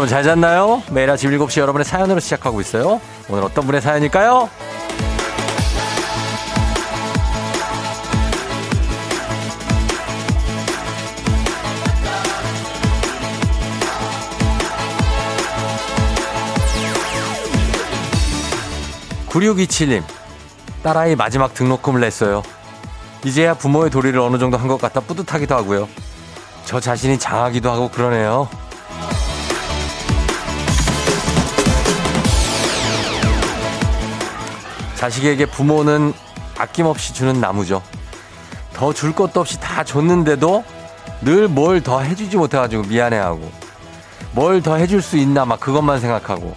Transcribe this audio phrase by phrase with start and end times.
[0.00, 0.82] 여러분 잘 잤나요?
[0.92, 3.02] 매일 아침 7시 여러분의 사연으로 시작하고 있어요.
[3.28, 4.48] 오늘 어떤 분의 사연일까요?
[19.28, 20.02] 9627님,
[20.82, 22.42] 딸아이 마지막 등록금을 냈어요.
[23.24, 25.88] 이제야 부모의 도리를 어느 정도 한 것 같아 뿌듯하기도 하고요.
[26.64, 28.48] 저 자신이 장하기도 하고 그러네요.
[35.04, 36.12] 자식에게 부모는
[36.58, 37.80] 아낌없이 주는 나무죠.
[38.74, 40.62] 더 줄 것도 없이 다 줬는데도
[41.22, 43.50] 늘 뭘 더 해주지 못해가지고 미안해하고
[44.32, 46.54] 뭘 더 해줄 수 있나 막 그것만 생각하고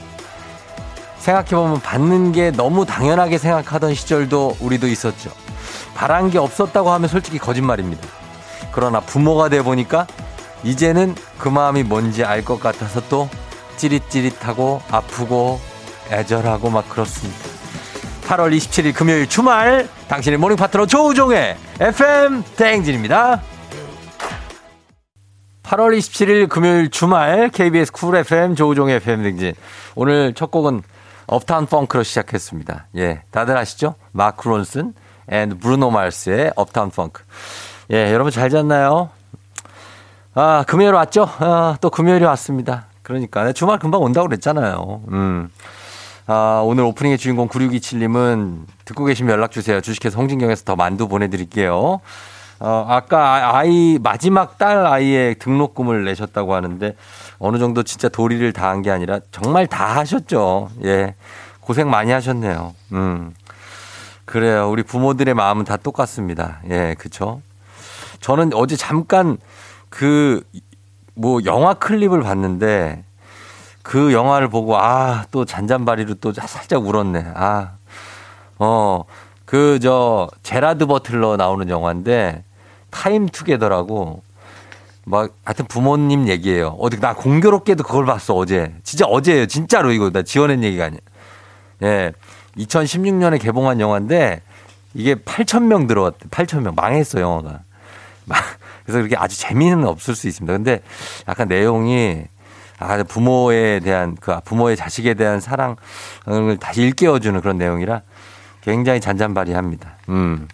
[1.20, 5.32] 생각해보면 받는 게 너무 당연하게 생각하던 시절도 우리도 있었죠.
[5.96, 8.06] 바란 게 없었다고 하면 솔직히 거짓말입니다.
[8.74, 10.06] 그러나 부모가 돼 보니까
[10.66, 13.30] 이제는 그 마음이 뭔지 알 것 같아서 또
[13.78, 15.62] 찌릿찌릿하고 아프고
[16.12, 17.53] 애절하고 막 그렇습니다.
[18.26, 23.42] 8월 27일 금요일 주말 당신의 morning 파트너 조우종의 FM 대행진입니다.
[25.64, 29.54] 8월 27일 금요일 주말 KBS Cool FM 조우종의 FM 대행진.
[29.96, 30.84] 오늘 첫 곡은
[31.28, 32.88] Uptown Funk로 시작했습니다.
[32.98, 33.96] 예, 다들 아시죠?
[34.12, 34.94] 마크 론슨
[35.30, 37.24] and 브루노 마스의 Uptown Funk.
[37.92, 39.10] 예, 여러분 잘 잤나요?
[40.34, 41.30] 아, 금요일 왔죠?
[41.40, 42.86] 아, 또 금요일이 왔습니다.
[43.04, 45.02] 그러니까 주말 금방 온다고 그랬잖아요.
[45.12, 45.50] 음.
[46.26, 49.82] 아, 오늘 오프닝의 주인공 9627님은 듣고 계시면 연락 주세요.
[49.82, 52.00] 주식회사 홍진경에서 더 만두 보내드릴게요.
[52.60, 56.96] 어, 아까 아이, 마지막 딸 아이의 등록금을 내셨다고 하는데
[57.40, 60.70] 어느 정도 진짜 도리를 다 한 게 아니라 정말 다 하셨죠.
[60.86, 61.16] 예.
[61.60, 62.74] 고생 많이 하셨네요.
[62.94, 63.34] 음.
[64.26, 64.70] 그래요.
[64.70, 66.62] 우리 부모들의 마음은 다 똑같습니다.
[66.70, 67.42] 예, 그쵸.
[68.22, 69.38] 저는 어제 잠깐
[69.90, 70.42] 그,
[71.16, 73.04] 뭐, 영화 클립을 봤는데
[73.84, 77.26] 그 영화를 보고 아, 또 잔잔바리로 또 살짝 울었네.
[77.36, 77.74] 아,
[78.58, 79.04] 어,
[79.46, 82.44] 그, 저, 제라드 버틀러 나오는 영화인데
[82.90, 84.24] 타임 투게더라고
[85.06, 86.78] 막 하여튼 부모님 얘기예요.
[86.80, 88.74] 어디 나 공교롭게도 그걸 봤어 어제.
[88.84, 89.48] 진짜 어제예요.
[89.48, 91.00] 진짜로 이거 나 지어낸 얘기가 아니야.
[91.84, 92.14] 예.
[92.58, 94.42] 2016년에 개봉한 영화인데
[94.94, 96.30] 이게 8천 명 들어왔대.
[96.30, 97.60] 8천 명 망했어 영화가.
[98.86, 100.54] 그래서 그렇게 아주 재미는 없을 수 있습니다.
[100.54, 100.82] 근데
[101.28, 102.24] 약간 내용이
[102.80, 105.78] 아, 부모에 대한 그 부모의 자식에 대한 사랑을
[106.60, 108.02] 다시 일깨워주는 그런 내용이라
[108.62, 109.96] 굉장히 잔잔바리합니다.
[110.10, 110.48] 음.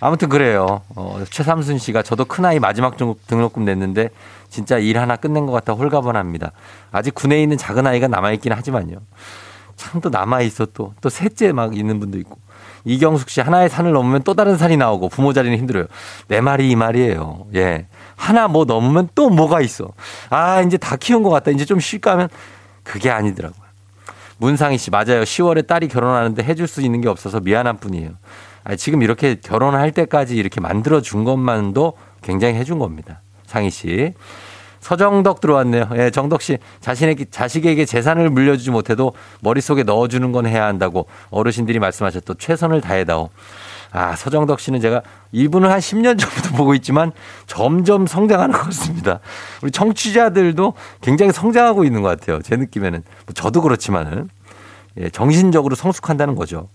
[0.00, 0.82] 아무튼 그래요.
[0.94, 2.96] 어, 최삼순 씨가 저도 큰아이 마지막
[3.26, 4.10] 등록금 냈는데
[4.50, 6.52] 진짜 일 하나 끝낸 것 같아 홀가분합니다.
[6.92, 8.98] 아직 군에 있는 작은 아이가 남아있긴 하지만요.
[9.76, 10.94] 참 또 남아있어 또.
[11.00, 12.38] 또 셋째 막 있는 분도 있고.
[12.84, 15.86] 이경숙 씨 하나의 산을 넘으면 또 다른 산이 나오고 부모 자리는 힘들어요.
[16.28, 17.46] 내 말이 이 말이에요.
[17.54, 17.86] 예.
[18.16, 19.88] 하나 뭐 넘으면 또 뭐가 있어.
[20.30, 21.50] 아, 이제 다 키운 것 같다.
[21.50, 22.28] 이제 좀 쉴까 하면
[22.82, 23.64] 그게 아니더라고요.
[24.38, 25.22] 문상희 씨, 맞아요.
[25.22, 28.10] 10월에 딸이 결혼하는데 해줄 수 있는 게 없어서 미안한 뿐이에요.
[28.64, 33.20] 아니, 지금 이렇게 결혼할 때까지 이렇게 만들어준 것만도 굉장히 해준 겁니다.
[33.46, 34.12] 상희 씨.
[34.84, 35.88] 서정덕 들어왔네요.
[35.94, 42.36] 예, 정덕 씨 자신에게 자식에게 재산을 물려주지 못해도 머릿속에 넣어주는 건 해야 한다고 어르신들이 말씀하셨던
[42.38, 43.30] 최선을 다해다오.
[43.92, 45.00] 아, 서정덕 씨는 제가
[45.32, 47.12] 이분을 한 10년 전부터 보고 있지만
[47.46, 49.20] 점점 성장하는 것 같습니다.
[49.62, 52.42] 우리 청취자들도 굉장히 성장하고 있는 것 같아요.
[52.42, 53.02] 제 느낌에는.
[53.24, 54.28] 뭐 저도 그렇지만은.
[54.98, 56.68] 예, 정신적으로 성숙한다는 거죠.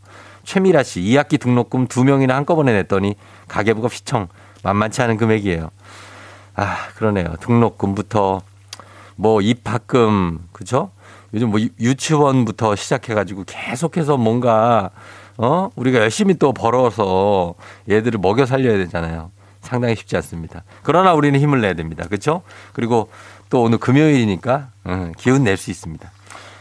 [0.46, 3.16] 최미라 씨, 2학기 등록금 2명이나 한꺼번에 냈더니
[3.48, 4.30] 가계부가 휘청
[4.64, 5.70] 만만치 않은 금액이에요.
[6.62, 7.36] 아, 그러네요.
[7.40, 8.42] 등록금부터
[9.16, 10.92] 뭐 입학금, 그죠?
[11.34, 14.90] 요즘 뭐 유치원부터 시작해가지고 계속해서 뭔가,
[15.38, 15.70] 어?
[15.76, 17.54] 우리가 열심히 또 벌어서
[17.90, 19.32] 얘들을 먹여 살려야 되잖아요.
[19.62, 20.64] 상당히 쉽지 않습니다.
[20.84, 22.06] 그러나 우리는 힘을 내야 됩니다.
[22.08, 22.42] 그렇죠?
[22.74, 23.10] 그리고
[23.50, 26.12] 또 오늘 금요일이니까 음, 기운 낼 수 있습니다.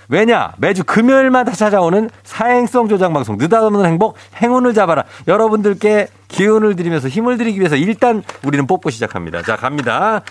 [0.09, 0.53] 왜냐?
[0.57, 5.05] 매주 금요일마다 찾아오는 사행성 조장 방송 느닷없는 행복 행운을 잡아라.
[5.27, 9.43] 여러분들께 기운을 드리면서 힘을 드리기 위해서 일단 우리는 뽑고 시작합니다.
[9.43, 10.23] 자, 갑니다.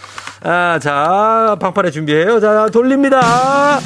[0.43, 2.39] 아, 자, 방판에 준비해요.
[2.39, 3.79] 자, 돌립니다.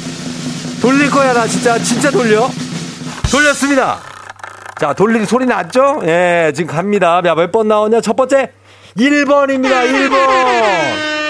[0.80, 2.48] 돌릴 거야, 나 진짜, 진짜 돌려.
[3.30, 3.98] 돌렸습니다.
[4.80, 6.00] 자, 돌리는 소리 났죠?
[6.04, 7.20] 예, 지금 갑니다.
[7.22, 8.00] 몇 번 나오냐?
[8.00, 8.50] 첫 번째,
[8.96, 9.84] 1번입니다.
[9.86, 11.21] 1번.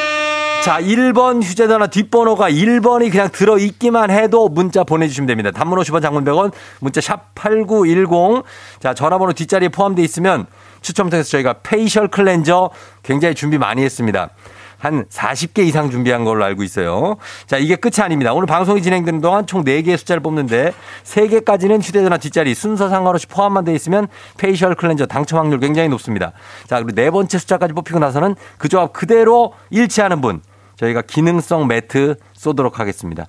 [0.63, 5.51] 자, 1번 휴대전화 뒷번호가 1번이 그냥 들어있기만 해도 문자 보내주시면 됩니다.
[5.51, 8.45] 단문 50원 장문 100원, 문자 샵 8910.
[8.79, 10.47] 자, 전화번호 뒷자리에 포함되어 있으면
[10.81, 12.71] 추첨 통해서 저희가 facial cleanser
[13.03, 14.31] 굉장히 준비 많이 했습니다.
[14.79, 17.17] 한 40개 이상 준비한 걸로 알고 있어요.
[17.47, 18.33] 자, 이게 끝이 아닙니다.
[18.33, 20.73] 오늘 방송이 진행되는 동안 총 4개의 숫자를 뽑는데
[21.03, 24.07] 3개까지는 휴대전화 뒷자리 순서 상관없이 포함만 되어 있으면
[24.39, 26.33] facial cleanser 당첨 확률 굉장히 높습니다.
[26.69, 30.41] 자, 그리고 네 번째 숫자까지 뽑히고 나서는 그 조합 그대로 일치하는 분
[30.77, 33.27] 저희가 기능성 매트 쏘도록 하겠습니다.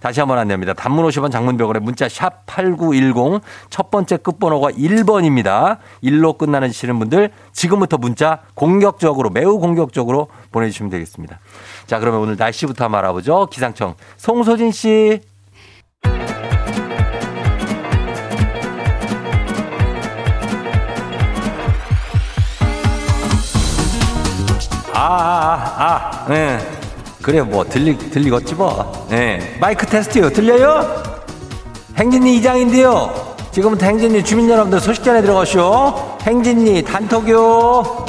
[0.00, 0.74] 다시 한번 안내합니다.
[0.74, 5.78] 단문 50원 장문 100원 문자 샵 8910 첫 번째 끝번호가 1번입니다.
[6.02, 11.40] 1로 끝나시는 분들 지금부터 문자 공격적으로 매우 공격적으로 보내주시면 되겠습니다.
[11.86, 13.46] 자 그러면 오늘 날씨부터 한번 알아보죠.
[13.46, 15.20] 기상청 송소진 씨.
[24.96, 26.73] 아, 아, 아, 아, 예.
[27.24, 29.08] 그래, 뭐, 들리, 들리겠지, 뭐.
[29.10, 29.56] 예.
[29.58, 30.28] 마이크 테스트요.
[30.28, 31.02] 들려요?
[31.96, 33.34] 행진이 이장인데요.
[33.50, 36.18] 지금부터 행진이 주민 여러분들 소식 전해 들어가시오.
[36.20, 38.04] 행진이 단톡요.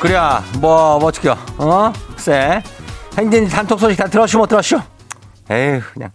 [0.00, 0.18] 그래,
[0.58, 1.92] 뭐, 뭐, 어떡해, 어?
[2.16, 2.60] 쎄.
[3.16, 4.80] 행진이 단톡 소식 다 들었슈, 못 들었슈?
[5.48, 6.10] 에휴, 그냥.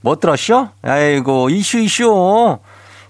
[0.00, 0.68] 못 들었쇼?
[0.82, 2.60] 아이고, 이슈, 이슈.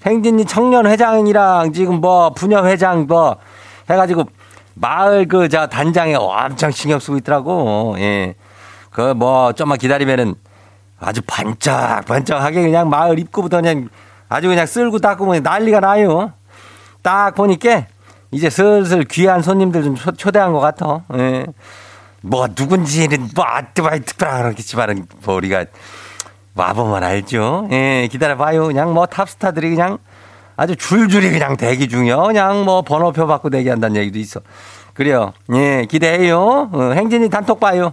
[0.06, 3.36] 행진이 청년 회장이랑 지금 뭐, 부녀 회장 뭐,
[3.90, 4.24] 해가지고,
[4.74, 7.96] 마을 그, 저, 단장에 엄청 신경 쓰고 있더라고.
[7.98, 8.34] 예.
[8.90, 10.34] 그, 뭐, 좀만 기다리면은
[11.00, 13.88] 아주 반짝반짝하게 그냥 마을 입구부터 그냥
[14.28, 16.32] 아주 그냥 쓸고 닦고 그냥 난리가 나요.
[17.02, 17.86] 딱 보니까
[18.30, 21.02] 이제 슬슬 귀한 손님들 좀 초, 대한 것 같아.
[21.14, 21.46] 예.
[22.20, 25.64] 뭐, 누군지는 뭐, 아뜨바이 특별하겠지만은, 뭐, 우리가
[26.56, 27.68] 와보면 알죠.
[27.70, 28.66] 예, 기다려봐요.
[28.66, 29.98] 그냥 뭐 탑스타들이 그냥
[30.56, 32.22] 아주 줄줄이 그냥 대기 중이요.
[32.22, 34.40] 그냥 뭐 번호표 받고 대기한다는 얘기도 있어.
[34.94, 35.34] 그래요.
[35.54, 36.70] 예, 기대해요.
[36.72, 37.92] 어, 행진이 단톡 봐요.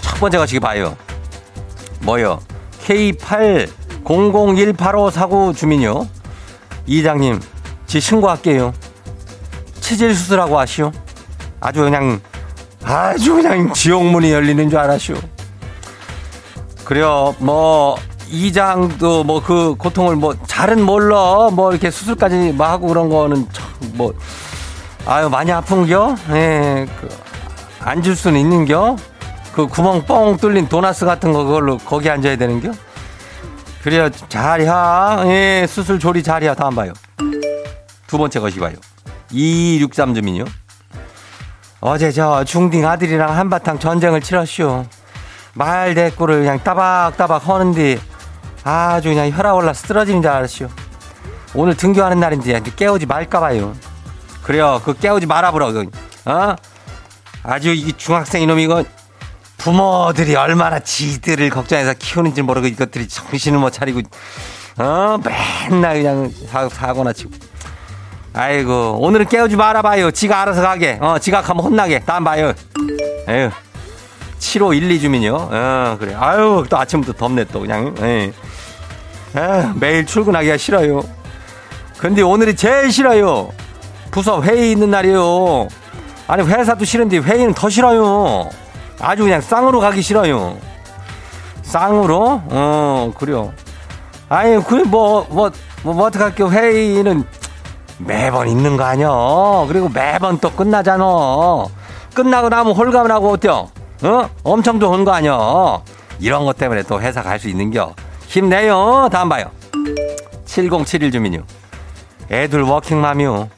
[0.00, 0.96] 첫 번째 거시기 봐요.
[2.02, 2.38] 뭐요?
[2.84, 6.06] K80018549 주민요.
[6.86, 7.40] 이장님,
[7.86, 8.72] 지 신고할게요.
[9.80, 10.92] 치질 수술하고 하시오.
[11.60, 12.20] 아주 그냥
[12.84, 15.14] 아주 그냥 지옥문이 열리는 줄 알았슈.
[16.84, 17.34] 그래요.
[17.38, 17.96] 뭐
[18.28, 21.50] 이장도 뭐 그 고통을 뭐 잘은 몰라.
[21.52, 23.46] 뭐 이렇게 수술까지 뭐 하고 그런 거는
[23.94, 24.12] 뭐
[25.06, 26.16] 아유 많이 아픈겨.
[26.30, 26.86] 예.
[27.00, 27.08] 그
[27.80, 28.96] 앉을 수는 있는겨.
[29.52, 32.72] 그 구멍 뻥 뚫린 도나스 같은 거 그걸로 거기 앉아야 되는겨.
[33.82, 34.08] 그래요.
[34.28, 35.24] 잘이야.
[35.26, 35.66] 예.
[35.68, 36.54] 수술 조리 잘이야.
[36.54, 36.92] 다음 봐요.
[38.06, 38.74] 두 번째 것이 봐요.
[39.30, 40.44] 2263 주민요.
[41.84, 44.86] 어제 저 중딩 아들이랑 한바탕 전쟁을 치렀쇼.
[45.54, 47.98] 말 대꾸를 그냥 따박따박 하는데
[48.62, 50.68] 아주 그냥 혈압 올라 쓰러지는 줄 알았쇼.
[51.54, 53.74] 오늘 등교하는 날인데 깨우지 말까봐요.
[54.44, 54.80] 그래요.
[54.84, 55.72] 그 깨우지 말아보라.
[55.72, 55.90] 그.
[56.26, 56.54] 어?
[57.42, 58.84] 아주 이 중학생 이놈 이거
[59.58, 64.02] 부모들이 얼마나 지들을 걱정해서 키우는지 모르고 이것들이 정신을 못 차리고
[64.78, 65.18] 어
[65.68, 66.32] 맨날 그냥
[66.70, 67.32] 사고나 치고
[68.34, 70.10] 아이고, 오늘은 깨우지 말아봐요.
[70.10, 70.98] 지가 알아서 가게.
[71.00, 72.00] 어, 지각하면 혼나게.
[72.00, 72.52] 다음 봐요.
[73.28, 73.50] 에휴.
[74.38, 75.48] 7512 주민요.
[75.50, 76.14] 어, 그래.
[76.18, 77.94] 아유, 또 아침부터 덥네, 또, 그냥.
[78.00, 78.32] 에휴,
[79.78, 81.02] 매일 출근하기가 싫어요.
[81.98, 83.50] 근데 오늘이 제일 싫어요.
[84.10, 85.68] 부서 회의 있는 날이요.
[86.26, 88.48] 아니, 회사도 싫은데 회의는 더 싫어요.
[89.00, 90.56] 아주 그냥 쌍으로 가기 싫어요.
[91.62, 92.42] 쌍으로?
[92.46, 93.52] 어, 그래요.
[94.28, 95.50] 아니, 그, 뭐, 뭐,
[95.82, 96.50] 뭐, 뭐 어떡할게요.
[96.50, 97.24] 회의는
[97.98, 99.08] 매번 있는 거 아니야.
[99.68, 101.04] 그리고 매번 또 끝나잖아.
[102.14, 103.70] 끝나고 나면 홀가분하고 어때요?
[104.02, 104.28] 어?
[104.42, 105.80] 엄청 좋은 거 아니야.
[106.18, 107.94] 이런 것 때문에 또 회사 갈 수 있는겨.
[108.26, 109.08] 힘내요.
[109.12, 109.44] 다음 봐요.
[110.46, 111.42] 7071 주민요.
[112.30, 113.48] 애들 워킹맘이요.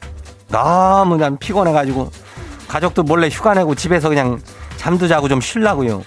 [0.48, 2.10] 너무 난 피곤해가지고
[2.68, 4.38] 가족들 몰래 휴가 내고 집에서 그냥
[4.76, 6.02] 잠도 자고 좀 쉴라고요.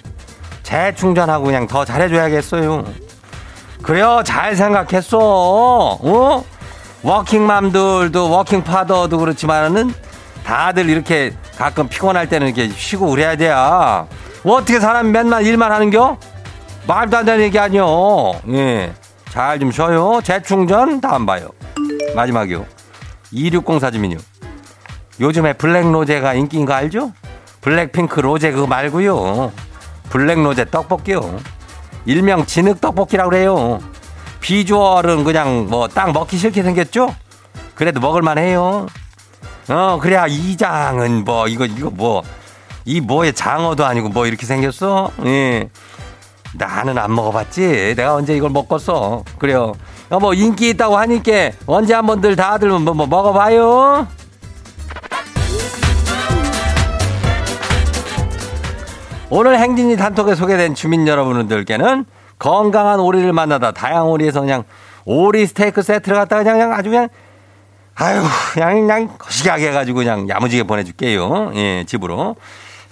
[0.64, 2.84] 재충전하고 그냥 더 잘해줘야겠어요.
[3.82, 4.22] 그래요.
[4.26, 5.18] 잘 생각했어.
[5.20, 6.44] 어?
[7.08, 9.94] 워킹맘들도 워킹파더도 그렇지만은
[10.44, 14.10] 다들 이렇게 가끔 피곤할 때는 이렇게 쉬고 그래야 돼요.
[14.44, 16.18] 뭐 어떻게 사람이 맨날 일만 하는겨?
[16.86, 18.34] 말도 안 되는 얘기 아니요.
[18.50, 18.94] 예.
[19.30, 20.20] 잘 좀 쉬어요.
[20.22, 21.48] 재충전 다음 봐요.
[22.14, 22.66] 마지막이요.
[23.32, 24.18] 2604 주민요.
[25.22, 27.14] 요즘에 black rosé가 인기인 거 알죠?
[27.62, 29.54] 블랙핑크 로제 그거 말고요.
[30.10, 31.40] black rosé 떡볶이요.
[32.06, 33.80] 일명 진흙 떡볶이라고 그래요.
[34.40, 37.14] visual은 그냥 뭐 딱 먹기 싫게 생겼죠?
[37.76, 38.88] 그래도 먹을만 해요.
[39.70, 42.24] 어, 그래야 이장은 뭐, 이거, 이거 뭐,
[42.86, 45.12] 이 뭐에 장어도 아니고 뭐 이렇게 생겼어?
[45.26, 45.70] 예.
[46.54, 47.94] 나는 안 먹어봤지.
[47.96, 49.24] 내가 언제 이걸 먹었어.
[49.38, 49.74] 그래요.
[50.10, 54.08] 어, 뭐 인기 있다고 하니까 언제 한 번들 다들 뭐, 뭐 먹어봐요.
[59.30, 62.06] 오늘 행진이 단톡에 소개된 주민 여러분들께는
[62.40, 64.64] 건강한 오리를 만나다 다양한 오리에서 그냥
[65.06, 67.10] 오리 스테이크 세트를 갖다가 그냥, 그냥 아주 그냥
[67.96, 68.22] 아유
[68.54, 71.52] 그냥 그냥 거시기하게 해가지고 그냥 야무지게 보내줄게요.
[71.56, 72.36] 예 집으로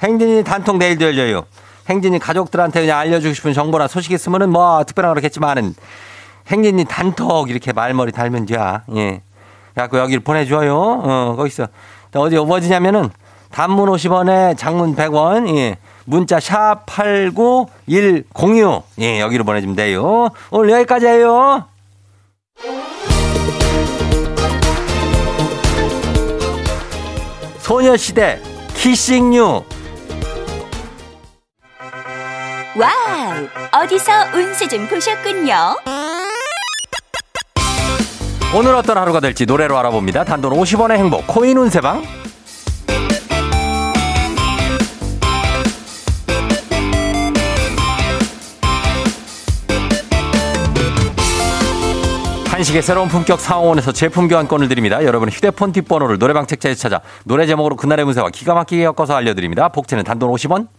[0.01, 1.45] 행진이 단톡 내일도 열려요.
[1.87, 5.75] 행진이 가족들한테 그냥 알려주고 싶은 정보나 소식 있으면은 뭐 특별한 그렇겠지만은
[6.47, 8.55] 행진이 단톡 이렇게 말머리 달면 돼.
[8.95, 9.21] 예.
[9.73, 10.75] 그래갖고 여기를 보내줘요.
[10.75, 11.67] 어, 거기서.
[12.15, 13.09] 어디 어디냐면은
[13.51, 15.49] 단문 50원에 장문 100원.
[15.57, 15.77] 예.
[16.05, 20.29] 문자 샵 8910 예, 여기로 보내주면 돼요.
[20.51, 21.65] 오늘 여기까지예요.
[27.59, 28.39] 소녀시대
[28.75, 29.63] Kissing You
[32.77, 33.81] 와우!
[33.83, 35.55] 어디서 운세 좀 보셨군요.
[38.53, 40.23] 오늘 어떤 하루가 될지 노래로 알아봅니다.
[40.25, 42.03] 단돈 50원의 행복 코인 운세방
[52.55, 55.03] 한식의 새로운 품격 사옹원에서 제품 교환권을 드립니다.
[55.03, 59.67] 여러분 휴대폰 뒷번호를 노래방 책자에 찾아 노래 제목으로 그날의 운세와 기가 막히게 엮어서 알려드립니다.
[59.67, 60.69] 복채는 단돈 50원.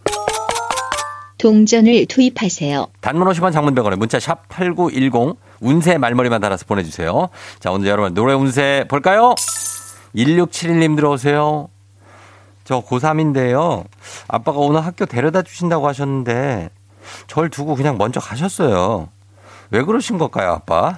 [1.37, 2.87] 동전을 투입하세요.
[2.99, 7.29] 단문 50원 장문병원에 문자 샵 8910 운세 말머리만 달아서 보내주세요.
[7.59, 9.35] 자 오늘 여러분 노래 운세 볼까요?
[10.15, 11.69] 1671님 들어오세요.
[12.63, 13.85] 저 고3인데요.
[14.27, 16.71] 아빠가 오늘 학교 데려다 주신다고 하셨는데
[17.27, 19.09] 절 두고 그냥 먼저 가셨어요.
[19.69, 20.97] 왜 그러신 걸까요, 아빠?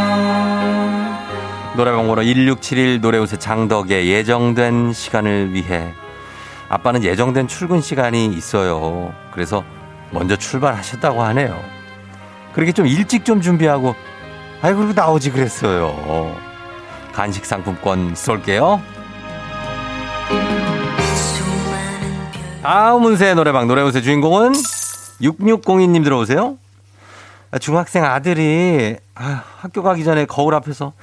[1.75, 5.93] 노래방 번호 1671 노래운세 장덕의 예정된 시간을 위해
[6.67, 9.13] 아빠는 예정된 출근 시간이 있어요.
[9.31, 9.63] 그래서
[10.11, 11.57] 먼저 출발하셨다고 하네요.
[12.53, 13.95] 그렇게 좀 일찍 좀 준비하고
[14.61, 16.35] 아이 그리고 나오지 그랬어요.
[17.13, 18.81] 간식 상품권 쏠게요.
[22.61, 24.51] 다음 운세 노래방 노래운세 주인공은
[25.21, 26.57] 6602님 들어오세요.
[27.59, 30.93] 중학생 아들이 아, 학교 가기 전에 거울 앞에서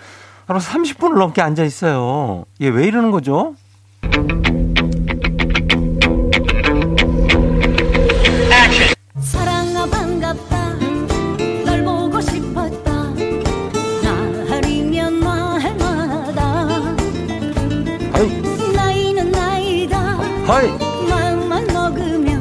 [0.48, 2.44] 하루 30분을 넘게 앉아 있어요.
[2.62, 3.54] 얘 왜 이러는 거죠?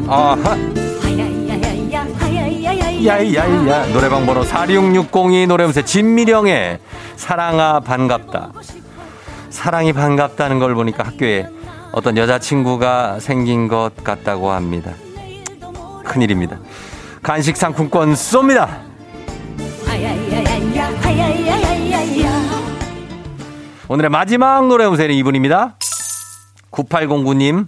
[0.10, 0.56] 아하,
[3.06, 3.88] 야이야이야.
[3.94, 6.80] 노래방 번호 46602 노래음새 진미령의
[7.18, 8.54] 사랑아 반갑다.
[9.50, 11.48] 사랑이 반갑다는 걸 보니까 학교에
[11.92, 14.94] 어떤 여자친구가 생긴 것 같다고 합니다.
[16.06, 16.60] 큰일입니다.
[17.24, 18.86] 간식 상품권 쏩니다.
[23.90, 25.76] 오늘의 마지막 노래 음세는 이분입니다.
[26.72, 27.68] 9809님.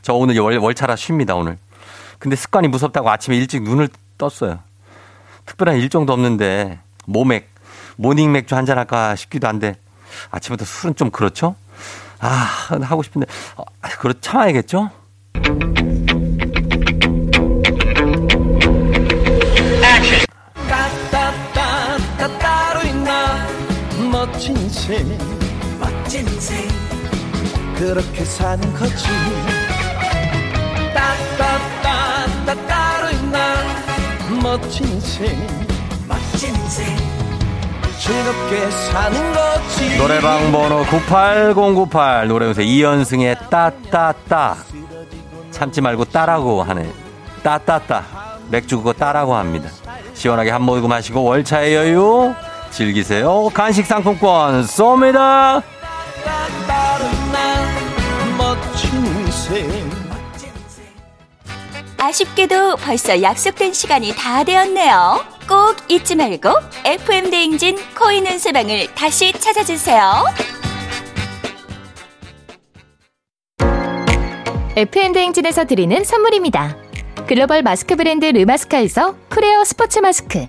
[0.00, 1.58] 저 오늘 월, 월차라 쉽니다, 오늘.
[2.18, 4.60] 근데 습관이 무섭다고 아침에 일찍 눈을 떴어요.
[5.44, 7.51] 특별한 일정도 없는데, 모맥,
[7.96, 9.76] 모닝 맥주 한 잔 할까 싶기도 한데,
[10.30, 11.54] 아침부터 술은 좀 그렇죠?
[12.20, 12.26] 아,
[12.82, 13.64] 하고 싶은데, 어,
[13.98, 14.90] 그렇, 참아야겠죠?
[25.80, 26.68] 멋진 인생
[27.76, 29.06] 그렇게 사는 거지
[30.94, 33.54] 따따따따 따로 있나
[34.42, 35.71] 멋진 인생
[38.02, 39.96] 즐겁게 사는 거지.
[39.96, 44.56] 노래방 번호 98098 노래음새 이연승의 따따따.
[45.52, 46.90] 참지 말고 따라고 하네
[47.44, 48.02] 따따따.
[48.50, 49.70] 맥주 그거 따라고 합니다.
[50.14, 52.34] 시원하게 한 모금 마시고 월차의 여유
[52.72, 53.48] 즐기세요.
[53.54, 55.62] 간식 상품권 쏩니다.
[61.98, 65.31] 아쉽게도 벌써 약속된 시간이 다 되었네요.
[65.48, 66.48] 꼭 잊지 말고
[66.84, 70.24] FM 대행진 코인 은세방을 다시 찾아주세요.
[74.74, 76.76] FM대행진에서 드리는 선물입니다.
[77.26, 80.46] 글로벌 마스크 브랜드 르마스카에서 크레어 스포츠 마스크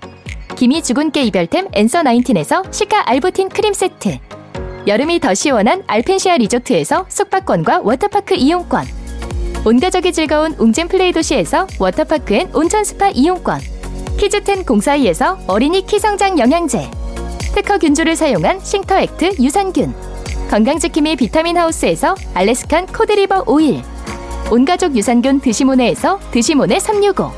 [0.56, 4.18] 기미 주근깨 이별템 앤서 19에서 cica 알부틴 크림 세트
[4.86, 8.86] 여름이 더 시원한 알펜시아 리조트에서 숙박권과 워터파크 이용권
[9.66, 13.73] 온가족이 즐거운 웅진 플레이 도시에서 워터파크 and 온천 스파 이용권
[14.18, 16.90] 키즈텐 공사이에서 어린이 키성장 영양제
[17.54, 19.94] 특허 균주를 사용한 싱터액트 유산균
[20.50, 23.82] 건강지킴이 비타민 하우스에서 Alaskan cod liver oil
[24.50, 27.32] 온가족 유산균 드시모네에서 드시모네 365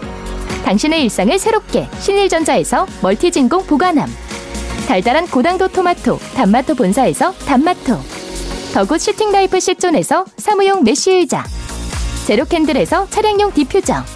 [0.64, 4.08] 당신의 일상을 새롭게 신일전자에서 멀티진공 보관함
[4.86, 7.98] 달달한 고당도 토마토 단마토 본사에서 단마토
[8.74, 11.44] the good sitting life 시존에서 사무용 메쉬 의자
[12.26, 14.15] 제로캔들에서 차량용 디퓨저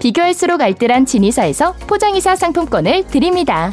[0.00, 3.72] 비교할수록 알뜰한 진이사에서 포장이사 상품권을 드립니다.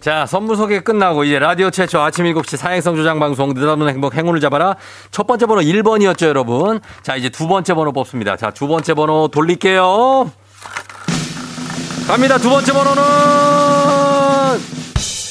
[0.00, 4.40] 자, 선물 소개 끝나고 이제 라디오 최초 아침 7시 사행성 조장 방송 느닷없는 행복 행운을
[4.40, 4.76] 잡아라.
[5.10, 6.80] 첫 번째 번호 1번이었죠, 여러분.
[7.02, 8.36] 자, 이제 두 번째 번호 뽑습니다.
[8.36, 10.30] 자, 두 번째 번호 돌릴게요.
[12.06, 12.38] 갑니다.
[12.38, 13.02] 두 번째 번호는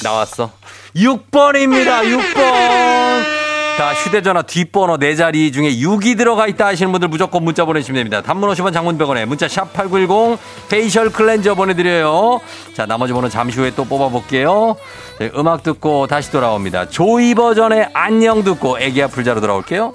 [0.03, 0.51] 나왔어.
[0.95, 2.03] 6번입니다.
[2.03, 3.44] 6번.
[3.77, 8.21] 자, 휴대전화 뒷번호 네 자리 중에 6이 들어가 있다 하시는 분들 무조건 문자 보내주시면 됩니다.
[8.21, 10.39] 단문 50원 장문 100원에 문자 샵 8910
[10.69, 12.39] facial cleanser 보내드려요.
[12.73, 14.77] 자, 나머지 번호 잠시 후에 또 뽑아볼게요.
[15.19, 16.89] 네, 음악 듣고 다시 돌아옵니다.
[16.89, 19.93] 조이 버전의 안녕 듣고 애기야 풀자로 돌아올게요.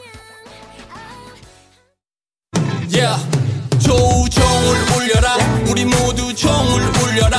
[2.92, 3.16] Yeah.
[3.78, 5.36] 조우종을 울려라
[5.70, 7.38] 우리 모두 종을 울려라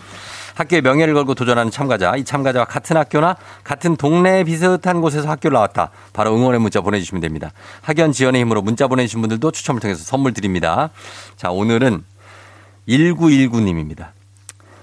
[0.55, 5.91] 학교의 명예를 걸고 도전하는 참가자, 이 참가자와 같은 학교나 같은 동네 비슷한 곳에서 학교를 나왔다.
[6.13, 7.51] 바로 응원의 문자 보내주시면 됩니다.
[7.81, 10.89] 학연 지연의 힘으로 문자 보내주신 분들도 추첨을 통해서 선물 드립니다.
[11.35, 12.03] 자, 오늘은
[12.87, 14.09] 1919님입니다.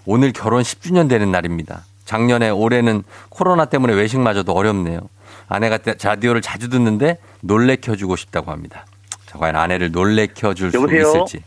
[0.04, 1.85] 오늘 결혼 10주년 되는 날입니다.
[2.04, 5.00] 작년에 올해는 코로나 때문에 외식마저도 어렵네요.
[5.48, 8.87] 아내가 라디오를 자주 듣는데 놀래켜주고 싶다고 합니다.
[9.26, 10.78] 자, 과연 아내를 놀래켜줄 수?
[10.78, 11.44] 있을지.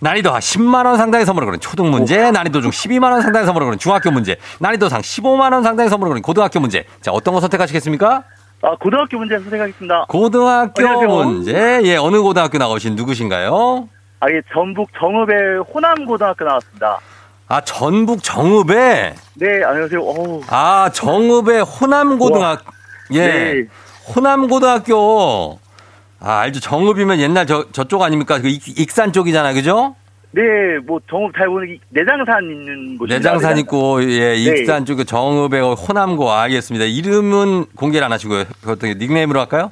[0.00, 3.78] 난이도 10만 원 상당의 선물을 거는 초등 문제, 난이도 중 12만 원 상당의 선물을 거는
[3.78, 6.84] 중학교 문제, 난이도 상 15만 원 상당의 선물을 거는 고등학교 문제.
[7.00, 8.22] 자, 어떤 거 선택하시겠습니까?
[8.62, 10.06] 아, 고등학교 문제 선택하겠습니다.
[10.08, 11.24] 고등학교 안녕하세요.
[11.24, 11.80] 문제.
[11.84, 13.88] 예, 어느 고등학교 나오신 누구신가요?
[14.20, 16.98] 아, 예, 전북 정읍의 호남고등학교 나왔습니다.
[17.48, 20.00] 아, 전북 정읍에 네, 안녕하세요.
[20.00, 22.62] 어우, 아, 정읍의 호남고등학교.
[23.12, 23.26] 예.
[23.26, 23.64] 네.
[24.16, 25.58] 호남고등학교.
[26.26, 26.58] 아, 알죠.
[26.60, 28.40] 정읍이면 옛날 저, 저쪽 아닙니까?
[28.40, 29.52] 그 익- 익산 쪽이잖아요.
[29.54, 29.94] 그죠?
[30.30, 30.42] 네,
[30.86, 33.16] 뭐 정읍 잘 보는 이- 내장산 있는 곳입니다.
[33.16, 34.36] 내장산 있고, 예, 네.
[34.36, 36.86] 익산 쪽에 정읍의 호남고 알겠습니다.
[36.86, 38.44] 이름은 공개를 안 하시고요.
[38.66, 39.70] 어떻게 닉네임으로 할까요?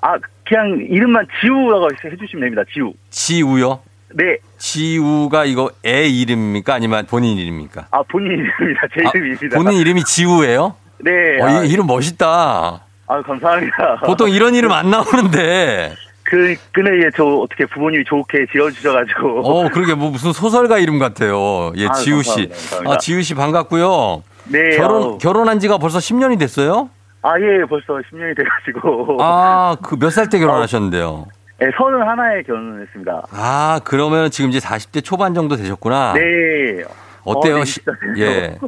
[0.00, 0.14] 아,
[0.48, 2.62] 그냥 이름만 지우라고 해 주시면 됩니다.
[2.72, 2.92] 지우.
[3.10, 3.80] 지우요?
[4.14, 6.74] 네, 지우가 이거 애 이름입니까?
[6.74, 7.88] 아니면 본인 이름입니까?
[7.90, 8.80] 아, 본인 이름입니다.
[8.94, 9.56] 제 아, 이름입니다.
[9.56, 10.74] 본인 이름이 지우예요?
[11.00, 11.10] 네,
[11.42, 12.80] 어, 아, 이- 이름 멋있다.
[13.06, 14.00] 아, 감사합니다.
[14.06, 15.94] 보통 이런 이름 안 나오는데.
[16.22, 19.40] 그, 근데 예, 저 어떻게 부모님이 좋게 지어주셔가지고.
[19.46, 21.72] 어, 그러게 뭐 무슨 소설가 이름 같아요.
[21.76, 22.30] 예, 아, 지우 씨.
[22.48, 22.54] 감사합니다.
[22.56, 22.92] 감사합니다.
[22.94, 24.22] 아, 지우 씨 반갑고요.
[24.46, 25.18] 네, 결혼 아우.
[25.18, 26.88] 결혼한 지가 벌써 10년이 됐어요?
[27.22, 29.18] 아, 예, 벌써 10년이 돼가지고.
[29.22, 31.26] 아, 그 몇 살 때 결혼하셨는데요?
[31.60, 33.22] 네, 서른 하나에 결혼을 했습니다.
[33.30, 36.14] 아, 그러면 지금 이제 40대 초반 정도 되셨구나.
[36.14, 36.82] 네.
[37.24, 37.54] 어때요?
[37.56, 37.80] 어, 네, 시-
[38.18, 38.58] 예.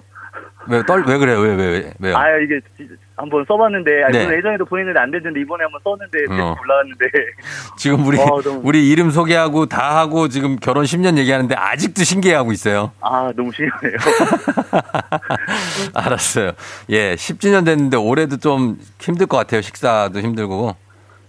[0.69, 1.39] 왜, 떨, 왜 그래요?
[1.41, 2.17] 왜, 왜, 왜, 왜요?
[2.17, 4.29] 아 이게 지- 한번 써봤는데 아, 네.
[4.37, 6.55] 예전에도 보냈는데 안 됐는데 이번에 한번 썼는데 어.
[6.61, 7.07] 올라왔는데
[7.79, 12.53] 지금 우리, 어, 너무- 우리 이름 소개하고 다 하고 지금 결혼 10년 얘기하는데 아직도 신기해하고
[12.53, 12.93] 있어요.
[13.01, 13.97] 아 너무 신기해요.
[15.95, 16.53] 알았어요.
[16.91, 19.61] 예, 10주년 됐는데 올해도 좀 힘들 것 같아요.
[19.63, 20.77] 식사도 힘들고.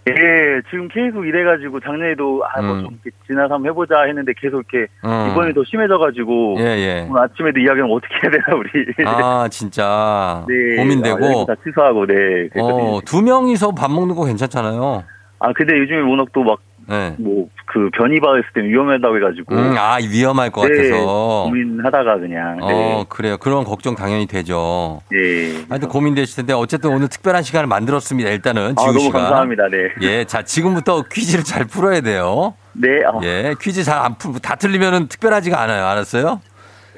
[0.09, 2.83] 예 지금 계속 이래가지고 작년에도 아뭐 음.
[2.83, 5.29] 좀 지나서 한번 해보자 했는데 계속 이렇게 음.
[5.31, 7.07] 이번에 더 심해져가지고 예, 예.
[7.09, 8.69] 오늘 아침에도 이야기는 어떻게 해야 되나 우리.
[9.05, 10.45] 아, 진짜.
[10.49, 10.79] 네.
[10.79, 11.25] 아, 고민되고.
[11.25, 12.13] 여행 다 취소하고 네.
[12.49, 12.95] 그랬거든요.
[12.95, 15.03] 어, 두 명이서 밥 먹는 거 괜찮잖아요.
[15.39, 17.15] 아 근데 요즘에 워낙 또막 네.
[17.17, 21.43] 뭐그 변이바했을 때 위험하다고 해가지고 음, 아, 위험할 것 네, 같아서.
[21.49, 23.05] 고민하다가 그냥 어, 네.
[23.09, 23.37] 그래요.
[23.37, 25.01] 그런 걱정 당연히 되죠.
[25.13, 25.63] 예.
[25.69, 28.29] 하여튼 고민되실 텐데 어쨌든 오늘 특별한 시간을 만들었습니다.
[28.29, 29.19] 일단은 아 지우 너무 씨가.
[29.19, 29.67] 감사합니다.
[29.69, 29.89] 네.
[30.01, 32.53] 예, 자 지금부터 퀴즈를 잘 풀어야 돼요.
[32.73, 33.01] 네.
[33.05, 35.85] 아, 예, 퀴즈 잘 안 풀, 다 틀리면은 특별하지가 않아요.
[35.87, 36.39] 알았어요?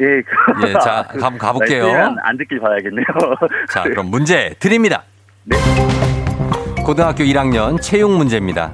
[0.01, 0.05] 예.
[0.21, 1.85] 그- 예, 자, 한번 가볼게요.
[2.23, 3.05] 안 듣길 바라겠네요.
[3.71, 5.03] 자, 그럼 문제 드립니다.
[5.45, 5.57] 네.
[6.85, 8.73] 고등학교 1학년 체육 문제입니다.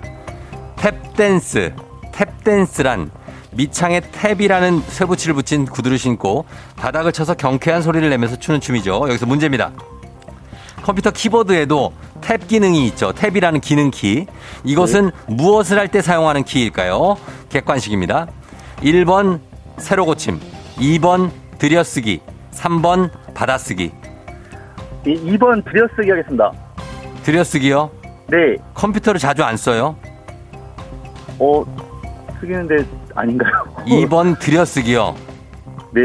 [0.85, 1.73] 탭댄스,
[2.11, 3.09] 탭댄스란
[3.53, 6.45] 밑창에 탭이라는 쇠붙이를 붙인 구두를 신고
[6.75, 9.05] 바닥을 쳐서 경쾌한 소리를 내면서 추는 춤이죠.
[9.07, 9.71] 여기서 문제입니다.
[10.83, 13.11] 컴퓨터 키보드에도 탭 기능이 있죠.
[13.13, 14.27] 탭이라는 기능 키.
[14.63, 17.17] 이것은 무엇을 할 때 사용하는 키일까요?
[17.49, 18.27] 객관식입니다.
[18.81, 19.39] 1번
[19.77, 20.39] 세로 고침,
[20.77, 22.21] 2번 들여쓰기,
[22.53, 23.91] 3번 받아쓰기.
[25.07, 26.51] 이 2번 들여쓰기 하겠습니다.
[27.23, 27.89] 들여쓰기요?
[28.27, 28.37] 네.
[28.75, 29.95] 컴퓨터를 자주 안 써요?
[31.39, 31.63] 어,
[32.39, 33.51] 쓰기는데 아닌가요?
[33.87, 35.15] 2번 들여쓰기요.
[35.91, 36.01] 네.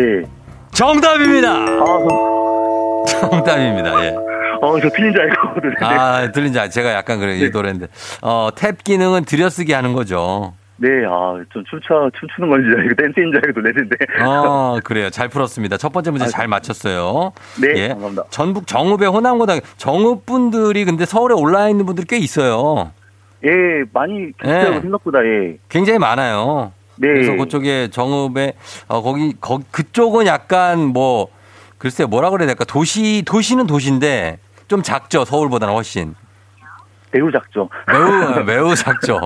[0.73, 1.51] 정답입니다!
[1.53, 4.05] 아, 저, 정답입니다.
[4.07, 4.15] 예.
[4.63, 5.61] 어, 저 틀린 줄 알고.
[5.81, 5.87] 네.
[5.87, 7.87] 아, 들린지 알- 제가 약간 그래, 의도했는데.
[8.23, 10.55] 어, 탭 기능은 들여쓰기 하는 거죠.
[10.77, 13.97] 네, 아, 좀 춤춰, 춤추는 건지 알고, 댄스인 줄 알고 놀랬는데.
[14.25, 15.11] 어, 그래요.
[15.11, 15.77] 잘 풀었습니다.
[15.77, 17.33] 첫 번째 문제 잘 맞췄어요.
[17.61, 17.89] 네, 예.
[17.89, 18.25] 감사합니다.
[18.31, 19.67] 전북 정읍의 호남고등학교.
[19.77, 22.93] 정읍 분들이 근데 서울에 올라와 있는 분들이 꽤 있어요.
[23.45, 24.81] 예, 많이 네.
[24.81, 25.57] 생각보다, 예.
[25.69, 26.73] 굉장히 많아요.
[26.97, 27.09] 네.
[27.09, 28.53] 그래서 그쪽에 정읍에
[28.89, 31.29] 어 거기 거 그쪽은 약간 뭐
[31.79, 36.15] 글쎄 뭐라 그래야 될까 도시 도시는 도시인데 좀 작죠 서울보다는 훨씬
[37.11, 37.71] 매우 작죠.
[37.91, 39.19] 매우 매우 작죠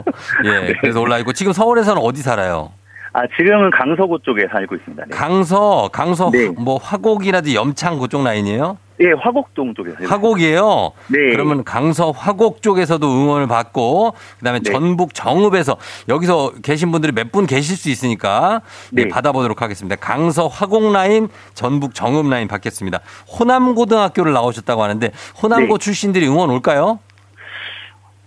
[0.45, 2.71] 예 그래서 올라 있고 지금 서울에서는 어디 살아요
[3.17, 5.05] 아, 지금은 강서구 쪽에 살고 있습니다.
[5.07, 5.17] 네.
[5.17, 6.49] 강서 강서 네.
[6.49, 11.19] 뭐 화곡이라든지 염창 그쪽 라인이에요 예, 화곡동 쪽에 살고 화곡이에요 네.
[11.31, 14.71] 그러면 강서 화곡 쪽에서도 응원을 받고 그 다음에 네.
[14.73, 15.77] 전북 정읍에서
[16.09, 19.09] 여기서 계신 분들이 몇 분 계실 수 있으니까 네, 네.
[19.09, 19.95] 받아보도록 하겠습니다.
[19.97, 22.99] 강서 화곡 라인, 전북 정읍 라인 받겠습니다.
[23.39, 25.85] 호남고등학교를 나오셨다고 하는데 호남고 네.
[25.85, 26.99] 출신들이 응원 올까요?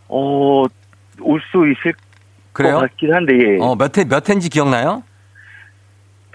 [0.07, 0.63] 어,
[1.21, 1.93] 올 수 있을
[2.57, 2.75] 그래요?
[2.75, 3.57] 것 같긴 한데, 예.
[3.61, 5.03] 어, 몇 회, 몇 회인지 기억나요?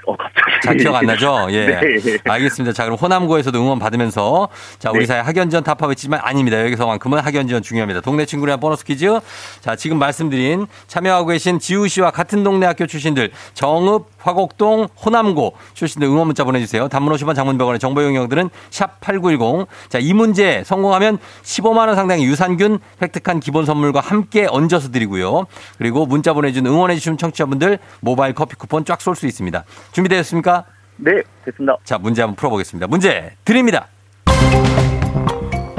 [0.06, 0.42] 어, 갑자기.
[0.62, 1.46] 잘 기억 안 나죠?
[1.50, 1.66] 예.
[1.66, 2.18] 네.
[2.24, 2.72] 알겠습니다.
[2.72, 5.06] 자, 그럼 호남고에서도 응원 받으면서 자, 우리 네.
[5.06, 6.60] 사회 학연지원 외치지만 아닙니다.
[6.64, 8.00] 여기서만큼은 학연지원 중요합니다.
[8.00, 9.20] 동네 친구랑 보너스 퀴즈.
[9.60, 16.06] 자, 지금 말씀드린 참여하고 계신 지우 씨와 같은 동네 학교 출신들 정읍, 화곡동, 호남고 출신들
[16.08, 16.88] 응원 문자 보내주세요.
[16.88, 19.66] 단문 50원 장문병원의 정보 용역들은 샵8910.
[19.88, 25.46] 자, 이 문제 성공하면 15만원 상당의 유산균 획득한 기본 선물과 함께 얹어서 드리고요.
[25.78, 29.64] 그리고 문자 보내준 응원해주신 청취자분들 모바일 커피 쿠폰 쫙 쏠 수 있습니다.
[29.92, 30.64] 준비되셨습니까?
[30.96, 31.12] 네,
[31.44, 31.76] 됐습니다.
[31.84, 32.86] 자, 문제 한번 풀어보겠습니다.
[32.86, 33.86] 문제 드립니다.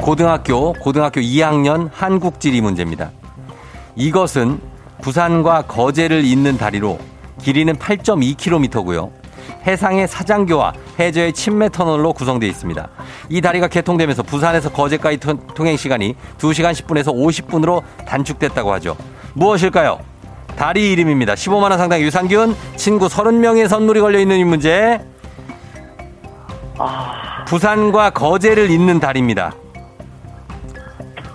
[0.00, 3.10] 고등학교, 고등학교 2학년 한국지리 문제입니다.
[3.96, 4.60] 이것은
[5.00, 6.98] 부산과 거제를 잇는 다리로
[7.42, 9.10] 길이는 8.2km고요.
[9.66, 12.88] 해상의 사장교와 해저의 침매 터널로 구성되어 있습니다.
[13.30, 18.96] 이 다리가 개통되면서 부산에서 거제까지 통- 통행 시간이 2시간 10분에서 50분으로 단축됐다고 하죠.
[19.34, 20.00] 무엇일까요?
[20.56, 21.34] 다리 이름입니다.
[21.34, 25.00] 15만 원 상당의 유산균, 친구 30명의 선물이 걸려 있는 이 문제.
[27.46, 29.52] 부산과 거제를 잇는 다리입니다.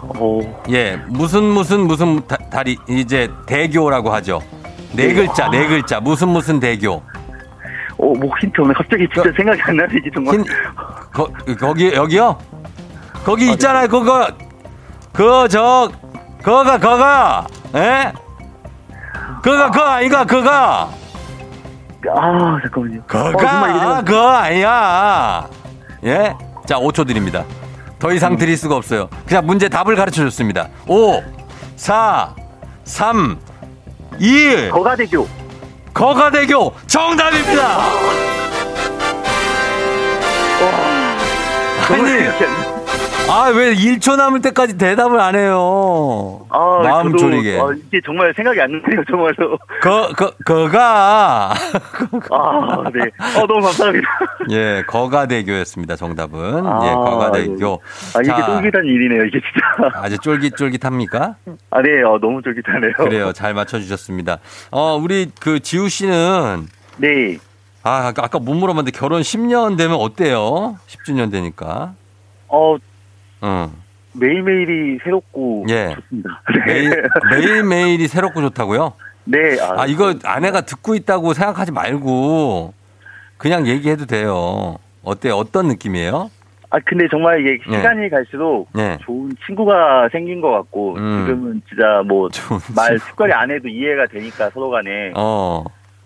[0.02, 4.42] 어, 예, 무슨 무슨 무슨 다, 다리 이제 대교라고 하죠.
[4.94, 6.00] 네 글자, 네 글자.
[6.00, 6.94] 무슨 무슨 대교.
[6.94, 7.04] 어,
[8.16, 10.36] 뭐 힌트 오늘 갑자기 진짜 그- 생각이 안 나네, 정말.
[10.36, 10.44] 흰,
[11.14, 11.30] 거,
[11.60, 12.38] 거기 여기요?
[13.26, 13.88] 거기 있잖아요.
[13.88, 14.28] 그거
[15.14, 15.90] 그 저
[16.40, 18.12] 그거가 그거가 예?
[19.42, 20.90] 그거 그거 아이가 그거 아,
[23.32, 23.76] 잠깐만요.
[23.76, 25.48] 어, 그거 생각- 그거 아니야.
[26.06, 26.36] 예?
[26.66, 27.44] 자, 5초 드립니다.
[28.00, 29.10] 더 이상 드릴 수가 없어요.
[29.28, 30.70] 그냥 문제 답을 가르쳐 줬습니다.
[30.88, 31.22] 5
[31.76, 32.34] 4
[32.86, 33.38] 3
[34.20, 35.28] 2 거가대교.
[35.94, 37.80] 거가대교 정답입니다.
[41.90, 42.69] 아니.
[43.32, 46.46] 아, 왜 1초 남을 때까지 대답을 안 해요?
[46.50, 47.60] 아, 마음 저도, 졸이게.
[47.60, 49.58] 아, 이게 정말 생각이 안 나네요, 정말로.
[49.84, 51.52] 거, 거, 거가.
[51.52, 53.02] 아, 네.
[53.40, 54.08] 어, 너무 감사합니다.
[54.50, 55.96] 예, 거가대교였습니다.
[55.96, 56.66] 정답은.
[56.66, 57.82] 아, 예, 거가대교.
[58.16, 59.92] 아, 이게 자, 쫄깃한 일이네요, 이게 진짜.
[60.02, 61.36] 아주 쫄깃쫄깃합니까?
[61.70, 62.94] 아, 네, 어, 너무 쫄깃하네요.
[62.98, 63.32] 그래요.
[63.34, 64.40] 잘 맞춰주셨습니다.
[64.72, 67.38] 어, 우리 그 지우 씨는 네.
[67.84, 70.78] 아, 아까 아까 못 물어봤는데 결혼 10년 되면 어때요?
[70.88, 71.94] 10주년 되니까.
[72.48, 72.76] 어,
[73.44, 73.70] 응.
[74.14, 75.96] 매일매일이 새롭고 예.
[75.96, 76.42] 좋습니다.
[76.66, 78.94] 매일, 매일 매일이 새롭고 좋다고요?
[79.26, 79.58] 네.
[79.62, 82.74] 아, 이거 아내가 듣고 있다고 생각하지 말고
[83.38, 84.78] 그냥 얘기해도 돼요.
[85.04, 85.36] 어때요?
[85.36, 86.30] 어떤 느낌이에요?
[86.72, 87.78] 아, 근데 정말 이게 네.
[87.78, 88.98] 시간이 갈수록 네.
[89.02, 91.26] 좋은 친구가 생긴 것 같고, 음.
[91.26, 92.30] 지금은 진짜 뭐,
[92.76, 93.00] 말.
[93.00, 95.64] 특별히 안 해도 이해가 되니까 서로 간에, 어.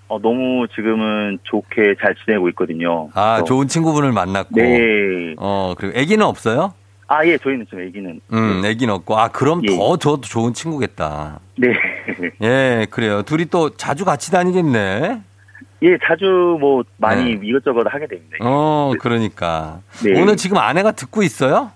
[0.08, 3.10] 어, 너무 지금은 좋게 잘 지내고 있거든요.
[3.14, 4.56] 아, 그래서 좋은 친구분을 만났고.
[4.56, 5.34] 네.
[5.38, 6.74] 어, 그리고 아기는 없어요?
[7.14, 8.22] 아, 예, 저희는 좀 애기는.
[8.34, 9.16] 음, 아기는 없고.
[9.18, 9.76] 아, 그럼 예.
[9.76, 11.40] 더 저도 좋은 친구겠다.
[11.58, 11.68] 네.
[12.42, 13.22] 예, 그래요.
[13.22, 15.22] 둘이 또 자주 같이 다니겠네.
[15.84, 17.40] 예, 자주 뭐, 많이 네.
[17.44, 18.38] 이것저것 하게 됩니다.
[18.42, 19.82] 어, 그러니까.
[20.04, 20.20] 네.
[20.20, 21.72] 오늘 지금 아내가 듣고 있어요?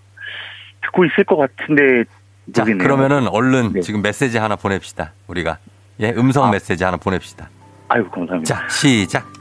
[0.81, 2.05] 듣고 있을 것 같은데,
[2.51, 2.77] 자, 모르겠네요.
[2.77, 3.81] 그러면은 얼른 네.
[3.81, 5.13] 지금 메시지 하나 보냅시다.
[5.27, 5.59] 우리가.
[5.99, 6.51] 예, 음성 아.
[6.51, 7.47] 메시지 하나 보냅시다.
[7.89, 8.55] 아이고, 감사합니다.
[8.55, 9.36] 자, 시작.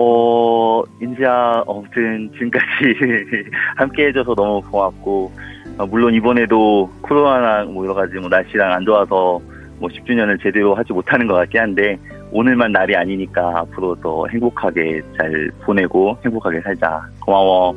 [0.00, 2.66] 어, 인지야, 아무튼 지금까지
[3.76, 5.32] 함께 해줘서 너무 고맙고,
[5.78, 9.40] 어, 물론 이번에도 코로나나 뭐 여러 가지 뭐 날씨랑 안 좋아서
[9.80, 11.98] 뭐 10주년을 제대로 하지 못하는 것 같긴 한데,
[12.30, 17.02] 오늘만 날이 아니니까 앞으로 더 행복하게 잘 보내고 행복하게 살자.
[17.20, 17.74] 고마워.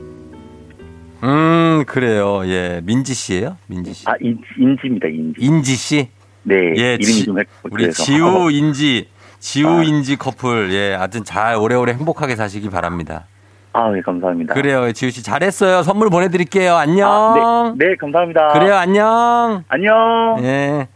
[1.24, 2.42] 음, 그래요.
[2.46, 3.58] 예, 민지 씨예요?
[3.68, 4.08] 민지 씨.
[4.08, 5.42] 아, 인, 인지입니다, 인지.
[5.42, 6.08] 인지 씨.
[6.44, 7.92] 네, 예, 이름이 지- 좀 헷, 우리.
[7.92, 9.08] 지우 인지
[9.42, 9.84] 지우 아.
[9.84, 13.26] 인지 커플 예, 하여튼 잘 오래오래 행복하게 사시기 바랍니다.
[13.74, 14.54] 아, 네, 감사합니다.
[14.54, 14.92] 그래요.
[14.92, 15.82] 지우 씨 잘했어요.
[15.84, 16.76] 선물 보내 드릴게요.
[16.76, 17.10] 안녕.
[17.10, 18.50] 아, 네, 네, 감사합니다.
[18.50, 18.76] 그래요.
[18.76, 19.64] 안녕.
[19.68, 20.38] 안녕.
[20.42, 20.88] 예.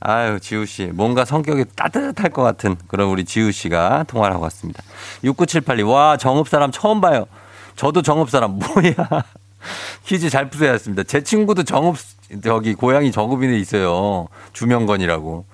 [0.00, 0.86] 아유, 지우 씨.
[0.92, 4.82] 뭔가 성격이 따뜻할 것 같은 그런 우리 지우 씨가 통화를 하고 왔습니다.
[5.24, 5.88] 6978님.
[5.90, 7.26] 와, 정읍 사람 처음 봐요.
[7.76, 8.58] 저도 정읍 사람.
[8.58, 9.24] 뭐야.
[10.04, 11.02] 퀴즈 잘 푸셔야 했습니다.
[11.04, 11.96] 제 친구도 정읍,
[12.42, 14.26] 저기, 고향이 정읍인에 있어요.
[14.52, 15.44] 주명건이라고.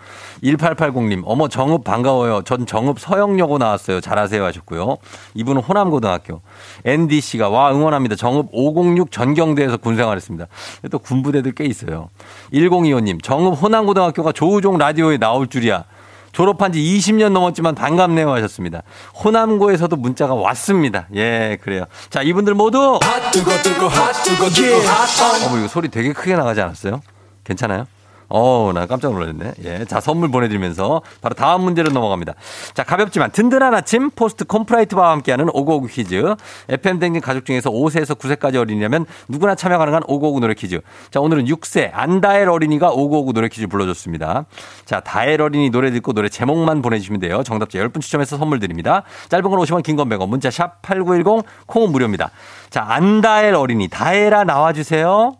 [0.43, 2.43] 1880님, 어머, 정읍 반가워요.
[2.43, 4.01] 전 정읍 서영여고 나왔어요.
[4.01, 4.97] 잘하세요 하셨고요.
[5.35, 6.41] 이분은 호남고등학교.
[6.85, 8.17] NDC가, 와, 응원합니다.
[8.17, 10.47] 정읍 506 전경대에서 군생활했습니다.
[10.91, 12.09] 또 군부대들 꽤 있어요.
[12.53, 15.85] 1025님, 정읍 호남고등학교가 조우종 라디오에 나올 줄이야.
[16.33, 18.83] 졸업한 지 20년 넘었지만 반갑네요 하셨습니다.
[19.23, 21.07] 호남고에서도 문자가 왔습니다.
[21.15, 21.85] 예, 그래요.
[22.11, 26.35] 자, 이분들 모두 핫 뜨거 뜨거 핫 뜨거 뜨거 핫 어머, 이거 소리 되게 크게
[26.35, 27.03] 나가지 않았어요?
[27.45, 27.87] 괜찮아요?
[28.35, 29.53] 어우, 나 깜짝 놀랐네.
[29.65, 29.85] 예.
[29.85, 32.33] 자, 선물 보내드리면서 바로 다음 문제로 넘어갑니다.
[32.73, 36.35] 자, 가볍지만 든든한 아침 포스트 콘푸라이트바와 함께하는 오고오구 퀴즈.
[36.71, 40.81] FM 댕진 가족 중에서 5세에서 9세까지 어린이라면 누구나 참여 가능한 오고오구 노래 퀴즈.
[41.11, 44.47] 자, 오늘은 6세 안다엘 어린이가 오고오구 노래 퀴즈 불러줬습니다.
[44.87, 47.43] 자, 다엘 어린이 노래 듣고 노래 제목만 보내주시면 돼요.
[47.43, 49.03] 정답자 10분 추첨해서 선물 드립니다.
[49.29, 52.31] 짧은 건 50원, 긴 건 100원, 문자 샵 8910, 콩은 무료입니다.
[52.71, 55.35] 자, 안다엘 어린이, 다엘아 나와주세요.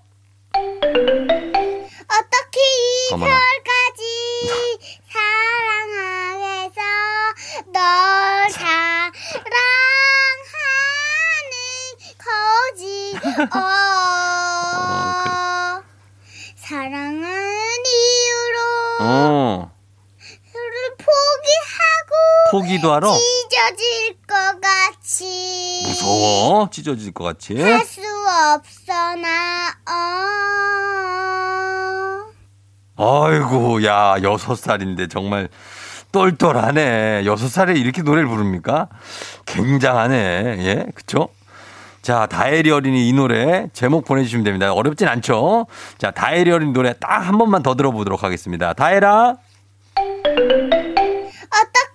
[2.23, 3.35] 어떻게 이 어머나.
[3.35, 4.01] 별까지
[5.13, 6.81] 사랑하겠어
[7.73, 7.81] 널
[8.51, 9.13] 사랑하는
[12.19, 13.15] 거지
[13.57, 13.59] 어
[16.57, 18.59] 사랑하는 이유로
[19.01, 19.73] 어,
[20.55, 22.13] 너를 포기하고
[22.53, 23.13] 포기도 하러?
[23.19, 26.69] 찢어질 것 같이 무서워.
[26.71, 27.61] 찢어질 것 같이.
[27.61, 29.93] 할 수 없어 나 어.
[33.03, 35.49] 아이고, 야, 여섯 살인데 정말
[36.13, 37.23] 똘똘하네.
[37.25, 38.89] 여섯 살에 이렇게 노래를 부릅니까?
[39.47, 40.57] 굉장하네.
[40.61, 41.29] 예, 그쵸?
[42.03, 44.73] 자, 다혜리 어린이 이 노래 제목 보내주시면 됩니다.
[44.73, 45.67] 어렵진 않죠?
[45.99, 48.73] 자, 다혜리 어린이 노래 딱 한 번만 더 들어보도록 하겠습니다.
[48.75, 49.37] 다혜라.
[49.95, 50.83] 어떻게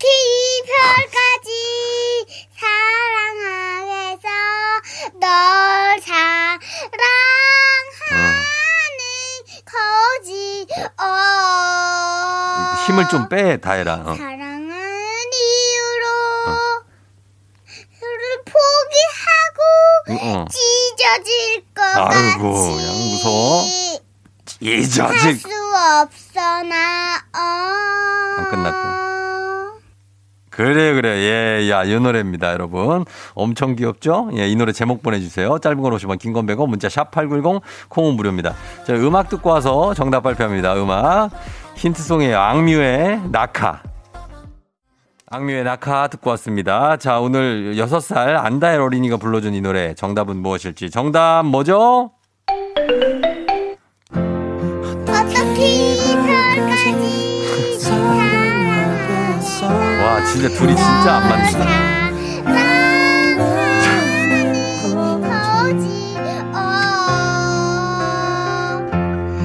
[0.08, 0.10] 이
[0.67, 1.50] 별까지
[2.58, 4.28] 사랑하겠어
[5.20, 6.60] 널 사랑하는
[9.78, 10.68] 거지
[11.00, 13.94] 어 힘을 좀 빼, 다혜라.
[14.06, 14.16] 어.
[14.16, 14.70] 사랑하는
[15.34, 16.06] 이유로
[18.02, 19.60] 너를 포기하고
[20.40, 20.46] 어.
[20.50, 23.63] 찢어질 것 아이고, 같이 야, 무서워.
[24.46, 25.18] 찢어질.
[25.20, 27.38] 할수 없어 나 어.
[28.40, 28.96] 안 끝났고.
[30.58, 31.10] 그래, 그래.
[31.20, 33.06] 예, 야, 이 노래입니다, 여러분.
[33.36, 34.32] 엄청 귀엽죠?
[34.38, 35.60] 예, 이 노래 제목 보내주세요.
[35.60, 38.56] 짧은 걸 오시면 긴건 100원, 문자 샵 8910, 콩은 무료입니다.
[38.84, 40.76] 자, 음악 듣고 와서 정답 발표합니다.
[40.82, 41.30] 음악.
[41.76, 42.39] 힌트송이에요.
[42.39, 43.84] 악뮤의 낙하.
[45.30, 46.98] 악뮤의 낙하 듣고 왔습니다.
[46.98, 49.93] 자, 오늘 6살 안다엘 어린이가 불러준 이 노래.
[49.93, 50.89] 정답은 무엇일지.
[50.89, 52.16] 정답 뭐죠?
[60.17, 62.77] 아, 진짜 둘이 진짜 안 맞는다.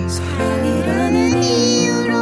[0.08, 2.14] 사랑이라는 이유로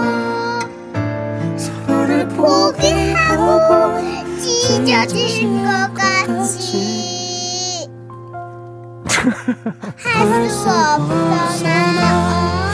[1.57, 3.99] 서로를 포기하고
[4.39, 7.89] 찢어질 것 같이
[10.05, 12.70] 할 수 없어 나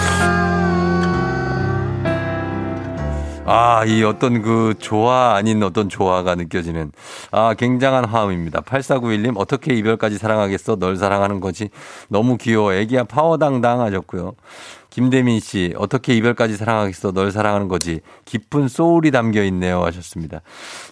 [3.48, 6.90] 아, 이 어떤 그 조화 아닌 어떤 조화가 느껴지는
[7.30, 8.61] 아, 굉장한 화음입니다.
[8.62, 10.76] 8491님, 어떻게 이별까지 사랑하겠어?
[10.76, 11.70] 널 사랑하는 거지.
[12.09, 12.74] 너무 귀여워.
[12.74, 14.35] 애기야 파워당당 하셨고요.
[14.96, 17.12] 김대민 씨, 어떻게 이별까지 사랑하겠어?
[17.12, 18.00] 널 사랑하는 거지.
[18.24, 19.85] 깊은 소울이 담겨 있네요.
[19.85, 20.40] 하셨습니다.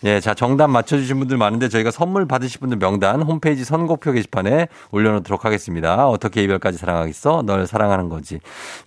[0.05, 5.47] 예, 자, 정답 맞춰주신 분들 많은데 저희가 선물 받으실 분들 명단 홈페이지 선곡표 게시판에 올려놓도록
[5.47, 6.07] 하겠습니다.
[6.07, 7.45] 어떻게 이별까지 사랑하겠어?
[7.47, 8.41] 널 사랑하는 거지.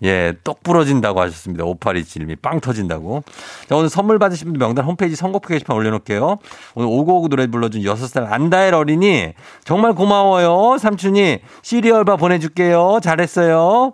[0.03, 1.63] 예, 똑 부러진다고 하셨습니다.
[1.63, 3.23] 5827님이 빵 터진다고.
[3.67, 6.37] 자, 오늘 선물 받으신 분들 명단 홈페이지 선곡표 게시판 올려놓을게요.
[6.75, 10.77] 오늘 5959 노래 불러준 6살 안다엘 어린이 정말 고마워요.
[10.77, 12.99] 삼촌이 시리얼바 보내줄게요.
[13.01, 13.93] 잘했어요.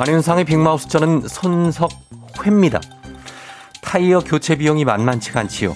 [0.00, 2.80] 안윤상의 빅마우스 저는 손석회입니다.
[3.82, 5.74] 타이어 교체 비용이 만만치가 않지요.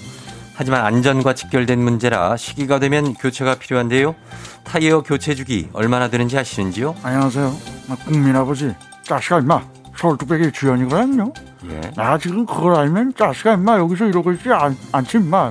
[0.55, 4.15] 하지만 안전과 직결된 문제라 시기가 되면 교체가 필요한데요.
[4.63, 6.95] 타이어 교체 주기 얼마나 되는지 아시는지요?
[7.03, 7.53] 안녕하세요.
[7.89, 8.73] 나 국민 아버지.
[9.03, 9.61] 자식아 임마
[9.97, 11.33] 서울뚝배기 주연이거든요.
[11.71, 11.81] 예.
[11.81, 15.51] 내가 지금 그걸 알면 자식아 임마 여기서 이러고 있지 않, 않지 임마.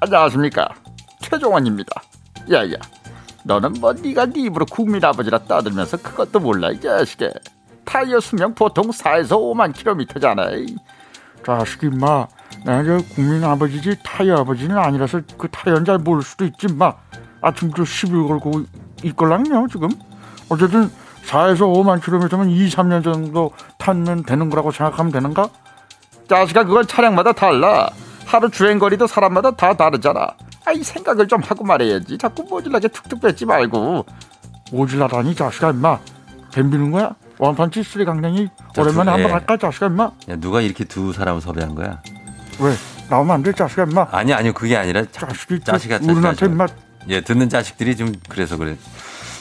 [0.00, 0.70] 안녕하십니까.
[1.20, 2.02] 최종원입니다.
[2.50, 2.76] 야야.
[3.42, 7.28] 너는 뭐 네가 네 입으로 국민 아버지라 떠들면서 그것도 몰라 이 자식아.
[7.84, 10.46] 타이어 수명 보통 4에서 5만 킬로미터잖아.
[11.44, 12.26] 자식 임마.
[12.64, 16.92] 내가 저 국민 아버지지 타이어 아버지는 아니라서 그 타이어는 잘 모를 수도 있지 임마.
[17.42, 18.62] 아침부터 시비 걸고
[19.02, 19.88] 있걸랑요 지금.
[20.48, 20.90] 어쨌든
[21.26, 25.48] 4에서 5만 킬로미터면 2, 3년 정도 타면 되는 거라고 생각하면 되는가?
[26.28, 27.88] 자식아 그건 차량마다 달라.
[28.26, 30.28] 하루 주행거리도 사람마다 다 다르잖아.
[30.66, 32.16] 아이 생각을 좀 하고 말해야지.
[32.16, 34.06] 자꾸 모질라게 툭툭 뱉지 말고.
[34.72, 35.98] 모질라다니 자식아 임마.
[36.50, 37.14] 덤비는 거야?
[37.44, 39.32] one punch three 강냉이 자, 오랜만에 두- 한번 예.
[39.32, 40.04] 할까 자식아 임마?
[40.04, 42.00] 야, 누가 이렇게 두 사람을 섭외한 거야?
[42.58, 42.74] 왜?
[43.10, 44.08] 나오면 안돼 자식아 임마.
[44.12, 46.46] 아니 아니요 그게 아니라 자, 자식이 자식아 우리한테.
[46.46, 46.66] 임마
[47.08, 48.76] 예 듣는 자식들이 좀 그래서 그래.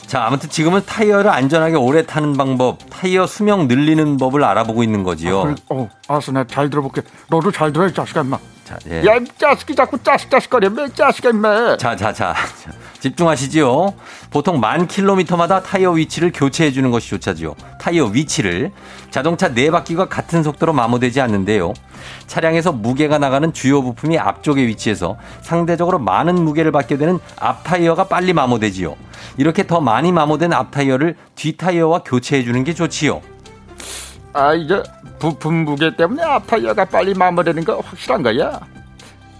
[0.05, 5.43] 자 아무튼 지금은 타이어를 안전하게 오래 타는 방법, 타이어 수명 늘리는 법을 알아보고 있는 거지요.
[5.43, 7.01] 그래, 어, 알았어, 내가 잘 들어볼게.
[7.29, 8.37] 너도 잘 들어, 이 자식아, 임마.
[8.73, 9.05] 자, 예.
[9.05, 10.69] 야, 이 자식이 자꾸 짜식짜식거려.
[10.69, 11.77] 매 자식아, 임마.
[11.77, 12.33] 자, 자, 자.
[12.33, 13.93] 자, 집중하시지요.
[14.31, 17.55] 보통 만 킬로미터마다 타이어 위치를 교체해 주는 것이 좋자지요.
[17.79, 18.71] 타이어 위치를
[19.11, 21.73] 자동차 네 바퀴가 같은 속도로 마모되지 않는데요.
[22.27, 28.33] 차량에서 무게가 나가는 주요 부품이 앞쪽에 위치해서 상대적으로 많은 무게를 받게 되는 앞 타이어가 빨리
[28.33, 28.95] 마모되지요.
[29.37, 33.21] 이렇게 더 많이 마모된 앞 타이어를 뒤 타이어와 교체해 주는 게 좋지요.
[34.33, 34.81] 아, 이제
[35.19, 38.59] 부품 무게 때문에 앞타이어가 빨리 마무리되는 거 확실한 거야.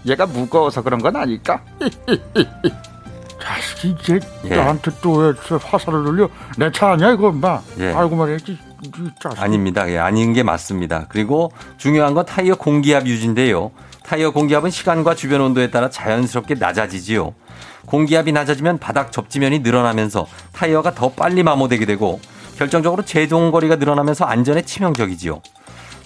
[0.06, 1.60] 얘가 무거워서 그런 건 아닐까?
[3.42, 4.56] 자식이 이제 예.
[4.56, 6.28] 나한테 또왜 화살을 돌려?
[6.56, 7.60] 내 차 아니야, 이거, 임마.
[7.80, 7.92] 예.
[7.92, 8.58] 알고 말해야지.
[9.36, 9.90] 아닙니다.
[9.90, 11.06] 예, 아닌 게 맞습니다.
[11.08, 13.70] 그리고 중요한 건 타이어 공기압 유지인데요.
[14.02, 17.34] 타이어 공기압은 시간과 주변 온도에 따라 자연스럽게 낮아지지요.
[17.86, 22.20] 공기압이 낮아지면 바닥 접지면이 늘어나면서 타이어가 더 빨리 마모되게 되고
[22.56, 25.42] 결정적으로 제동 거리가 늘어나면서 안전에 치명적이지요.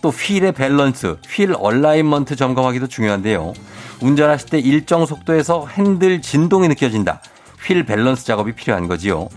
[0.01, 3.53] 또 휠의 밸런스, 휠 alignment 점검하기도 중요한데요.
[4.01, 7.21] 운전하실 때 일정 속도에서 핸들 진동이 느껴진다.
[7.67, 9.29] 휠 밸런스 작업이 필요한 거지요.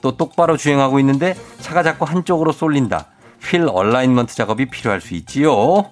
[0.00, 3.06] 또 똑바로 주행하고 있는데 차가 자꾸 한쪽으로 쏠린다.
[3.40, 5.90] 휠 alignment 작업이 필요할 수 있지요.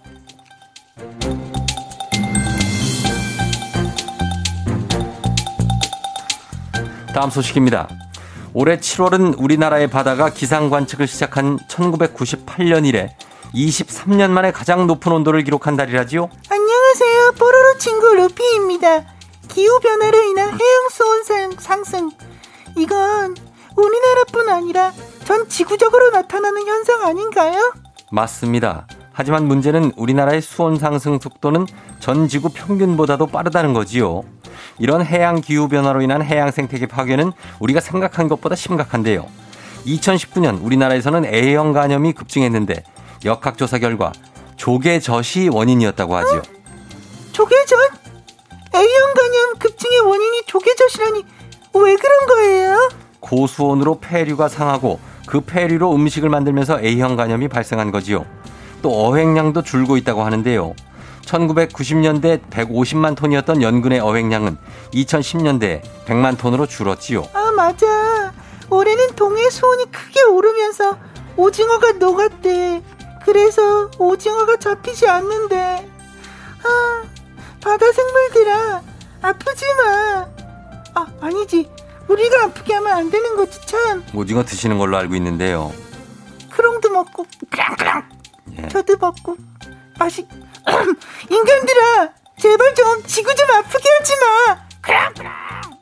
[7.15, 7.89] 다음 소식입니다.
[8.59, 13.15] 올해 7월은 우리나라의 바다가 기상 관측을 시작한 1998년 이래
[13.55, 16.31] 23년 만에 가장 높은 온도를 기록한 달이라지요.
[16.49, 17.33] 안녕하세요.
[17.33, 19.05] 뽀로로 친구 루피입니다.
[19.49, 22.11] 기후 변화로 인한 해양 수온 상- 상승,
[22.79, 23.37] 이건
[23.77, 24.91] 우리나라뿐 아니라
[25.27, 27.75] 전 지구적으로 나타나는 현상 아닌가요?
[28.11, 28.87] 맞습니다.
[29.19, 31.67] 하지만 문제는 우리나라의 수온 상승 속도는
[32.01, 34.25] 전 지구 평균보다도 빠르다는 거지요.
[34.79, 39.27] 이런 해양 기후 변화로 인한 해양 생태계 파괴는 우리가 생각한 것보다 심각한데요.
[39.87, 42.85] 2019년 우리나라에서는 A형 간염이 급증했는데
[43.25, 44.13] 역학조사 결과
[44.57, 46.43] 조개젖이 원인이었다고 하지요.
[47.33, 47.79] 조개젖?
[48.75, 51.25] A형 간염 급증의 원인이 조개젖이라니
[51.73, 52.91] 왜 그런 거예요?
[53.21, 58.27] 고수온으로 폐류가 상하고 그 폐류로 음식을 만들면서 A형 간염이 발생한 거지요.
[58.87, 60.77] 또 어획량도 줄고 있다고 하는데요.
[61.23, 64.57] 1990년대 150만 톤이었던 연근의 어획량은
[64.93, 67.29] 2010년대 100만 톤으로 줄었지요.
[67.33, 68.33] 아 맞아.
[68.71, 70.99] 올해는 동해 수온이 크게 오르면서
[71.37, 72.81] 오징어가 녹았대.
[73.25, 75.91] 그래서 오징어가 잡히지 않는데.
[76.63, 77.03] 아
[77.61, 78.83] 바다 생물들아
[79.23, 80.29] 아프지 마.
[80.95, 81.69] 아 아니지.
[82.07, 84.05] 우리가 아프게 하면 안 되는 거지 참.
[84.15, 85.73] 오징어 드시는 걸로 알고 있는데요.
[86.51, 88.17] 크롱도 먹고 크랑크랑
[88.53, 88.69] 예.
[88.69, 89.37] 저도 먹고
[89.99, 90.27] 맛이
[91.31, 94.67] 인간들아 제발 좀 지구 좀 아프게 하지 마.
[94.83, 95.76] 크랑크랑.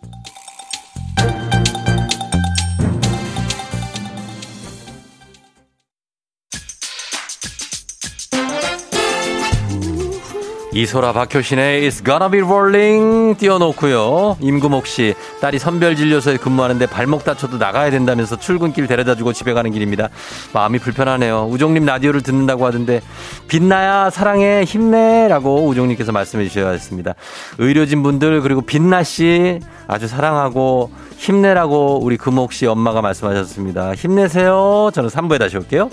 [10.75, 14.39] 이소라 박효신의 It's Gonna Be Rolling 띄워놓고요.
[14.41, 20.09] 임금옥 씨 딸이 선별진료소에 근무하는데 발목 다쳐도 나가야 된다면서 출근길 데려다주고 집에 가는 길입니다.
[20.53, 21.47] 마음이 불편하네요.
[21.49, 23.03] 우종님 라디오를 듣는다고 하던데
[23.47, 27.15] 빛나야 사랑해 힘내라고 우종님께서 말씀해 주셔야했습니다.
[27.59, 33.95] 의료진 분들 그리고 빛나 씨 아주 사랑하고 힘내라고 우리 금옥 씨 엄마가 말씀하셨습니다.
[33.95, 34.91] 힘내세요.
[34.93, 35.89] 저는 3부에 다시 올게요.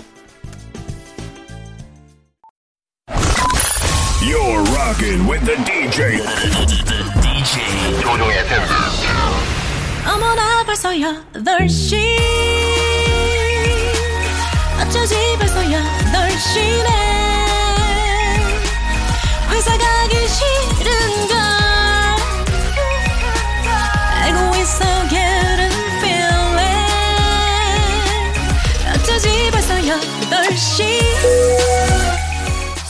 [4.91, 6.19] rocking with the DJ.
[7.21, 8.63] DJ 조종의 FM.
[10.07, 12.17] 어머나 벌써 8시
[14.81, 17.10] 어쩌지 벌써 8시네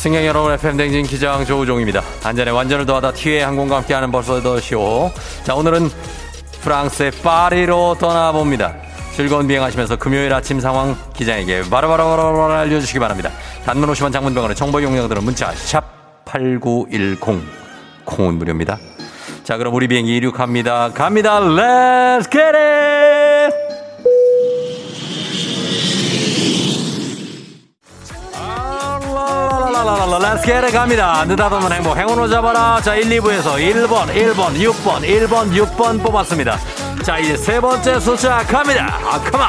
[0.03, 2.03] 승객 여러분 FM 댕진 기장 조우종입니다.
[2.25, 5.13] 안전에 완전을 더하다 티웨이 항공과 함께하는 벌써 더 쇼.
[5.45, 5.89] 자 오늘은
[6.61, 8.75] 프랑스의 파리로 떠나봅니다.
[9.15, 13.31] 즐거운 비행하시면서 금요일 아침 상황 기장에게 바로바로바로 알려주시기 바랍니다.
[13.65, 15.85] 단문 50원 장문 백원의 정보 이용료 드는 문자 샵
[16.25, 17.21] 8910
[18.05, 18.79] 콩은 무료입니다.
[19.45, 20.91] 자 그럼 우리 비행기 이륙합니다.
[20.95, 21.39] 갑니다.
[21.39, 23.02] Let's!
[30.43, 31.25] Let's get it 갑니다.
[31.27, 31.97] 느닷없는 행복.
[31.97, 32.81] 행운을 잡아라.
[32.83, 36.59] 자 1, 2부에서 1번 1번 6번 1번 6번 뽑았습니다.
[37.05, 38.99] 자 이제 세 번째 숫자 갑니다.
[39.05, 39.47] 아 come on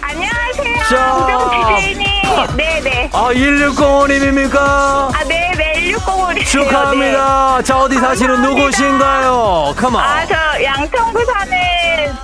[0.60, 0.88] 안녕하세요.
[0.90, 1.16] 자.
[1.16, 2.08] 우정 DJ님.
[2.56, 3.10] 네네.
[3.14, 4.58] 아, 1605님입니까?
[4.58, 5.92] 아, 네네.
[5.92, 6.28] 1605.
[6.46, 7.62] 축하합니다.
[7.64, 9.74] 자, 어디 사시는 누구신가요?
[9.78, 10.02] 컴온.
[10.02, 11.58] 아, 저 양천구 사는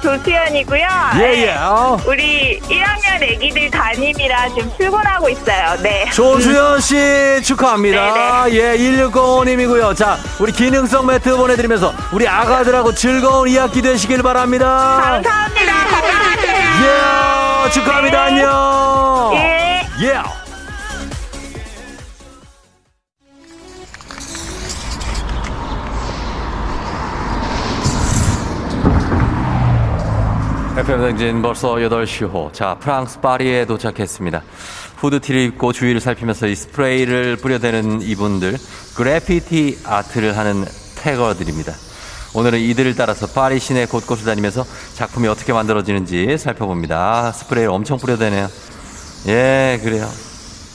[0.01, 0.87] 조수연이고요.
[1.17, 1.55] 예, 예.
[2.05, 5.77] 우리 1학년 애기들 담임이라 지금 출근하고 있어요.
[5.81, 6.09] 네.
[6.11, 8.45] 조수연 씨 축하합니다.
[8.51, 9.95] 예, 1605님이고요.
[9.95, 14.99] 자, 우리 기능성 매트 보내드리면서 우리 아가들하고 즐거운 2학기 되시길 바랍니다.
[15.03, 15.73] 감사합니다.
[15.89, 16.53] 건강하세요.
[16.83, 18.23] 예, 축하합니다.
[18.23, 19.31] 안녕.
[19.35, 19.81] 예.
[20.03, 20.43] 예.
[30.75, 32.51] FM 등진 벌써 8시 호.
[32.51, 34.41] 자, 프랑스 파리에 도착했습니다.
[34.97, 38.57] 후드티를 입고 주위를 살피면서 이 스프레이를 뿌려대는 이분들,
[38.97, 41.73] 그래피티 아트를 하는 태거들입니다.
[42.33, 44.65] 오늘은 이들을 따라서 파리 시내 곳곳을 다니면서
[44.95, 46.97] 작품이 어떻게 만들어지는지 살펴봅니다.
[47.27, 48.47] 아, 스프레이를 엄청 뿌려대네요.
[49.27, 50.09] 예, 그래요.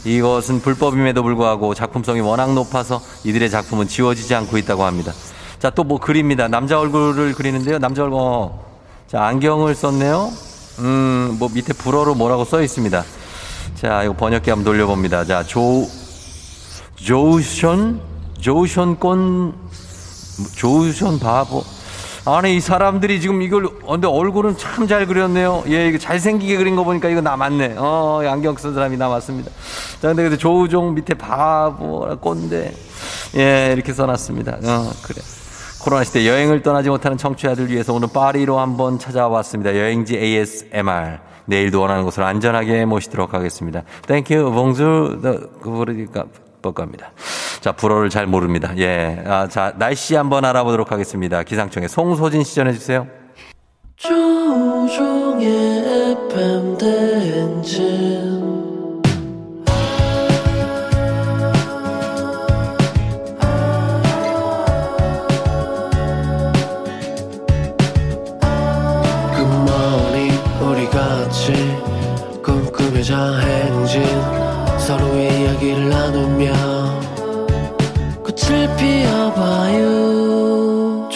[0.05, 5.13] 이것은 불법임에도 불구하고 작품성이 워낙 높아서 이들의 작품은 지워지지 않고 있다고 합니다.
[5.59, 6.47] 자, 또 뭐 그립니다.
[6.47, 7.79] 남자 얼굴을 그리는데요.
[7.79, 8.65] 남자 얼굴, 어.
[9.09, 10.31] 자, 안경을 썼네요.
[10.79, 13.05] 음, 뭐 밑에 불어로 뭐라고 써 있습니다.
[13.81, 15.25] 자, 이거 번역기 한번 돌려봅니다.
[15.25, 15.89] 자, 조,
[16.95, 18.01] 조션?
[18.41, 19.55] 조션권,
[20.55, 21.63] 조션 바보.
[22.25, 25.65] 아니, 이 사람들이 지금 이걸, 어, 근데 얼굴은 참 잘 그렸네요.
[25.69, 27.77] 예, 이거 잘생기게 그린 거 보니까 이거 나 맞네.
[27.79, 29.51] 어, 안경 쓴 사람이 나 맞습니다.
[30.03, 32.75] 자, 근데 근데 조우종 밑에 바보라 꼰대.
[33.37, 34.59] 예, 이렇게 써놨습니다.
[34.63, 35.23] 어, 그래.
[35.81, 39.75] 코로나 시대 여행을 떠나지 못하는 청취자들 위해서 오늘 파리로 한번 찾아왔습니다.
[39.77, 41.19] 여행지 ASMR.
[41.47, 43.83] 내일도 원하는 곳으로 안전하게 모시도록 하겠습니다.
[44.07, 45.21] thank you, bonjour,
[45.63, 46.25] 그부르니까
[46.61, 47.13] 뻑갑니다.
[47.61, 48.73] 자, 불어를 잘 모릅니다.
[48.79, 49.23] 예.
[49.27, 51.43] 아, 자, 날씨 한번 알아보도록 하겠습니다.
[51.43, 53.07] 기상청에 송소진 시 전해 주세요.
[53.97, 55.49] 조우종의
[56.31, 58.38] FM 대행진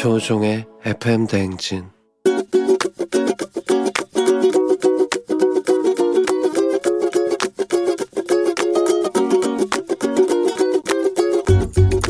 [0.03, 1.85] 조종의 FM 대행진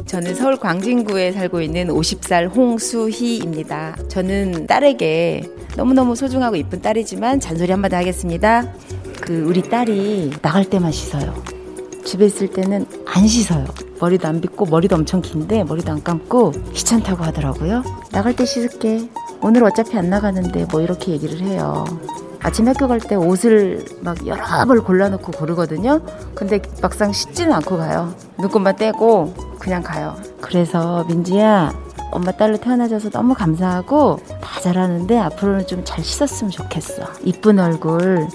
[0.06, 3.98] 저는 서울 광진구에 살고 있는 50살 홍수희입니다.
[4.08, 5.42] 저는 딸에게
[5.76, 8.72] 너무너무 소중하고 이쁜 딸이지만 잔소리 한마디 하겠습니다.
[9.20, 11.44] 그 우리 딸이 나갈 때만 씻어요.
[12.06, 13.66] 집에 있을 때는 안 씻어요.
[14.02, 17.84] 머리도 안 빗고 머리도 엄청 긴데 머리도 안 감고 귀찮다고 하더라고요.
[18.10, 19.08] 나갈 때 씻을게.
[19.40, 21.84] 오늘 어차피 안 나가는데 뭐 이렇게 얘기를 해요.
[22.40, 26.00] 아침 학교 갈 때 옷을 막 여러 벌 골라놓고 고르거든요.
[26.34, 28.12] 근데 막상 씻지는 않고 가요.
[28.40, 30.16] 눈곱만 떼고 그냥 가요.
[30.40, 31.72] 그래서 민지야,
[32.10, 37.04] 엄마 딸로 태어나줘서 너무 감사하고 다 잘하는데 앞으로는 좀 잘 씻었으면 좋겠어.
[37.22, 38.26] 이쁜 얼굴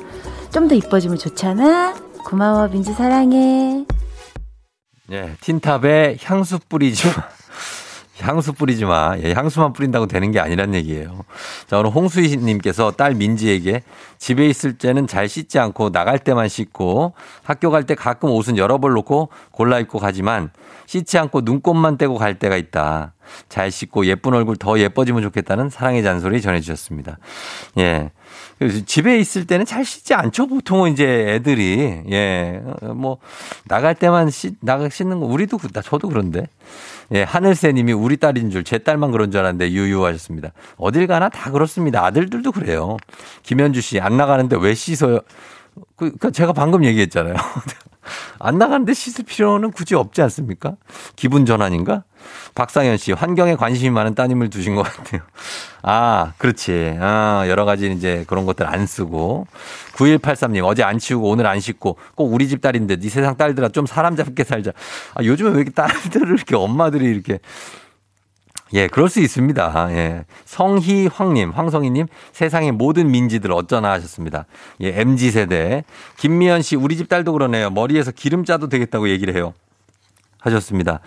[0.53, 1.93] 좀 더 이뻐지면 좋잖아.
[2.23, 3.85] 고마워 민지 사랑해.
[5.11, 7.13] 예, 틴탑에 향수 뿌리지 마.
[8.19, 9.15] 향수 뿌리지 마.
[9.23, 11.23] 예, 향수만 뿌린다고 되는 게 아니란 얘기예요.
[11.67, 13.83] 자, 오늘 홍수희님께서 딸 민지에게
[14.17, 18.79] 집에 있을 때는 잘 씻지 않고 나갈 때만 씻고 학교 갈 때 가끔 옷은 여러
[18.79, 20.49] 벌 놓고 골라 입고 가지만
[20.87, 23.13] 씻지 않고 눈곱만 떼고 갈 때가 있다.
[23.49, 27.19] 잘 씻고 예쁜 얼굴 더 예뻐지면 좋겠다는 사랑의 잔소리 전해주셨습니다.
[27.77, 28.11] 예.
[28.85, 30.47] 집에 있을 때는 잘 씻지 않죠.
[30.47, 32.01] 보통은 이제 애들이.
[32.11, 32.61] 예.
[32.81, 33.17] 어, 뭐,
[33.65, 36.47] 나갈 때만 씻, 나가 씻는 거, 우리도, 그- 나, 저도 그런데.
[37.13, 40.51] 예, 하늘새 님이 우리 딸인 줄, 제 딸만 그런 줄 알았는데 유유하셨습니다.
[40.77, 42.03] 어딜 가나 다 그렇습니다.
[42.05, 42.97] 아들들도 그래요.
[43.43, 45.19] 김현주 씨, 안 나가는데 왜 씻어요?
[45.95, 47.35] 그, 그 제가 방금 얘기했잖아요.
[48.39, 50.75] 안 나가는데 씻을 필요는 굳이 없지 않습니까?
[51.15, 52.03] 기분 전환인가?
[52.55, 55.21] 박상현 씨, 환경에 관심이 많은 따님을 두신 것 같아요.
[55.83, 56.97] 아, 그렇지.
[56.99, 59.47] 아, 여러 가지 이제 그런 것들 안 쓰고.
[59.93, 63.85] 9183님, 어제 안 치우고 오늘 안 씻고 꼭 우리 집 딸인데 네 세상 딸들아 좀
[63.85, 64.71] 사람 잡게 살자.
[65.13, 67.39] 아, 요즘에 왜 이렇게 딸들을 이렇게 엄마들이 이렇게
[68.73, 69.87] 예, 그럴 수 있습니다.
[69.91, 70.25] 예.
[70.45, 74.45] 성희황님, 황성희님, 세상의 모든 민지들 어쩌나 하셨습니다.
[74.81, 75.83] 예, MG세대.
[76.17, 77.69] 김미연 씨, 우리 집 딸도 그러네요.
[77.69, 79.53] 머리에서 기름 짜도 되겠다고 얘기를 해요.
[80.47, 80.99] 하셨습니다.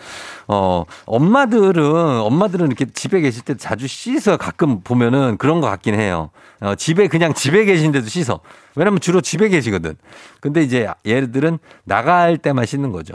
[0.49, 6.31] 어, 엄마들은, 엄마들은 이렇게 집에 계실 때 자주 씻어 가끔 보면은 그런 것 같긴 해요.
[6.61, 8.41] 어, 집에 그냥 집에 계신데도 씻어.
[8.77, 9.97] 왜냐면 주로 집에 계시거든.
[10.41, 13.15] 근데 이제 얘들은 나갈 때만 씻는 거죠.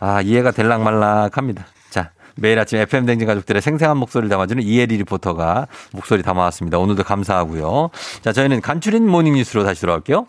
[0.00, 1.66] 아, 이해가 될락말락 합니다.
[1.90, 6.78] 자, 매일 아침 FM 댕진 가족들의 생생한 목소리를 담아주는 이혜리 리포터가 목소리 담아왔습니다.
[6.78, 7.90] 오늘도 감사하고요.
[8.22, 10.26] 자, 저희는 간추린 morning 뉴스로 다시 돌아올게요.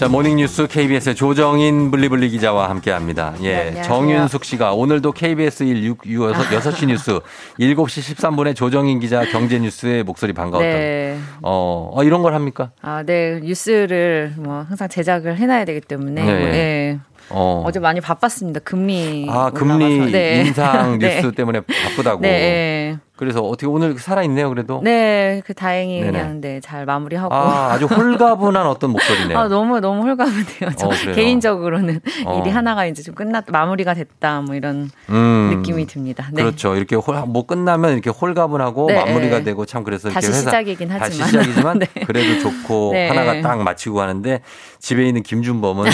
[0.00, 3.34] 자, morning뉴스 KBS의 조정인 블리블리 기자와 함께 합니다.
[3.42, 3.70] 예.
[3.70, 3.82] 네.
[3.82, 7.20] 정윤숙 씨가 오늘도 KBS 1 6, 6, 6, 6시 뉴스
[7.58, 10.66] 7시 13분에 조정인 기자 경제뉴스의 목소리 반가웠다.
[10.66, 11.18] 네.
[11.42, 12.70] 어, 어, 이런 걸 합니까?
[12.80, 13.40] 아, 네.
[13.42, 16.24] 뉴스를 뭐 항상 제작을 해놔야 되기 때문에.
[16.24, 16.38] 네.
[16.38, 16.98] 뭐, 예.
[17.30, 17.62] 어.
[17.66, 18.60] 어제 많이 바빴습니다.
[18.60, 19.26] 금리.
[19.30, 20.10] 아, 금리.
[20.10, 20.44] 네.
[20.46, 21.16] 인상 네.
[21.16, 22.20] 뉴스 때문에 바쁘다고.
[22.20, 22.98] 네.
[23.20, 24.80] 그래서 어떻게 오늘 살아 있네요, 그래도?
[24.82, 25.42] 네.
[25.46, 26.10] 그 다행히 네네.
[26.10, 27.34] 그냥 네, 잘 마무리하고.
[27.34, 29.36] 아, 아주 홀가분한 어떤 목소리네요.
[29.38, 30.70] 아, 너무 너무 홀가분해요.
[30.78, 30.90] 저 어?
[31.14, 32.40] 개인적으로는 어.
[32.40, 35.50] 일이 하나가 이제 좀 끝났 마무리가 됐다 뭐 이런 음.
[35.54, 36.28] 느낌이 듭니다.
[36.32, 36.42] 네.
[36.42, 36.74] 그렇죠.
[36.76, 39.44] 이렇게 홀, 뭐 끝나면 이렇게 홀가분하고 네, 마무리가 네.
[39.44, 41.28] 되고 참 그래서 다시 회사 시작이긴 다시 하지만.
[41.28, 41.86] 시작이지만 네.
[42.06, 43.08] 그래도 좋고 네.
[43.08, 44.40] 하나가 딱 마치고 하는데
[44.78, 45.90] 집에 있는 김준범은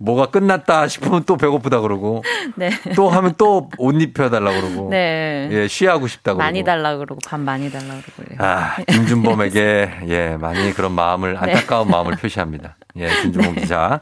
[0.00, 2.22] 뭐가 끝났다 싶으면 또 배고프다 그러고
[2.56, 2.70] 네.
[2.94, 5.48] 또 하면 또 옷 입혀달라고 그러고 네.
[5.50, 8.34] 예 쉬하고 싶다 그러고 많이 달라 그러고 밥 많이 달라 그러고.
[8.44, 11.52] 아, 김준범에게 예 많이 그런 마음을 네.
[11.52, 12.76] 안타까운 마음을 표시합니다.
[12.98, 14.00] 예, 김준범 기자.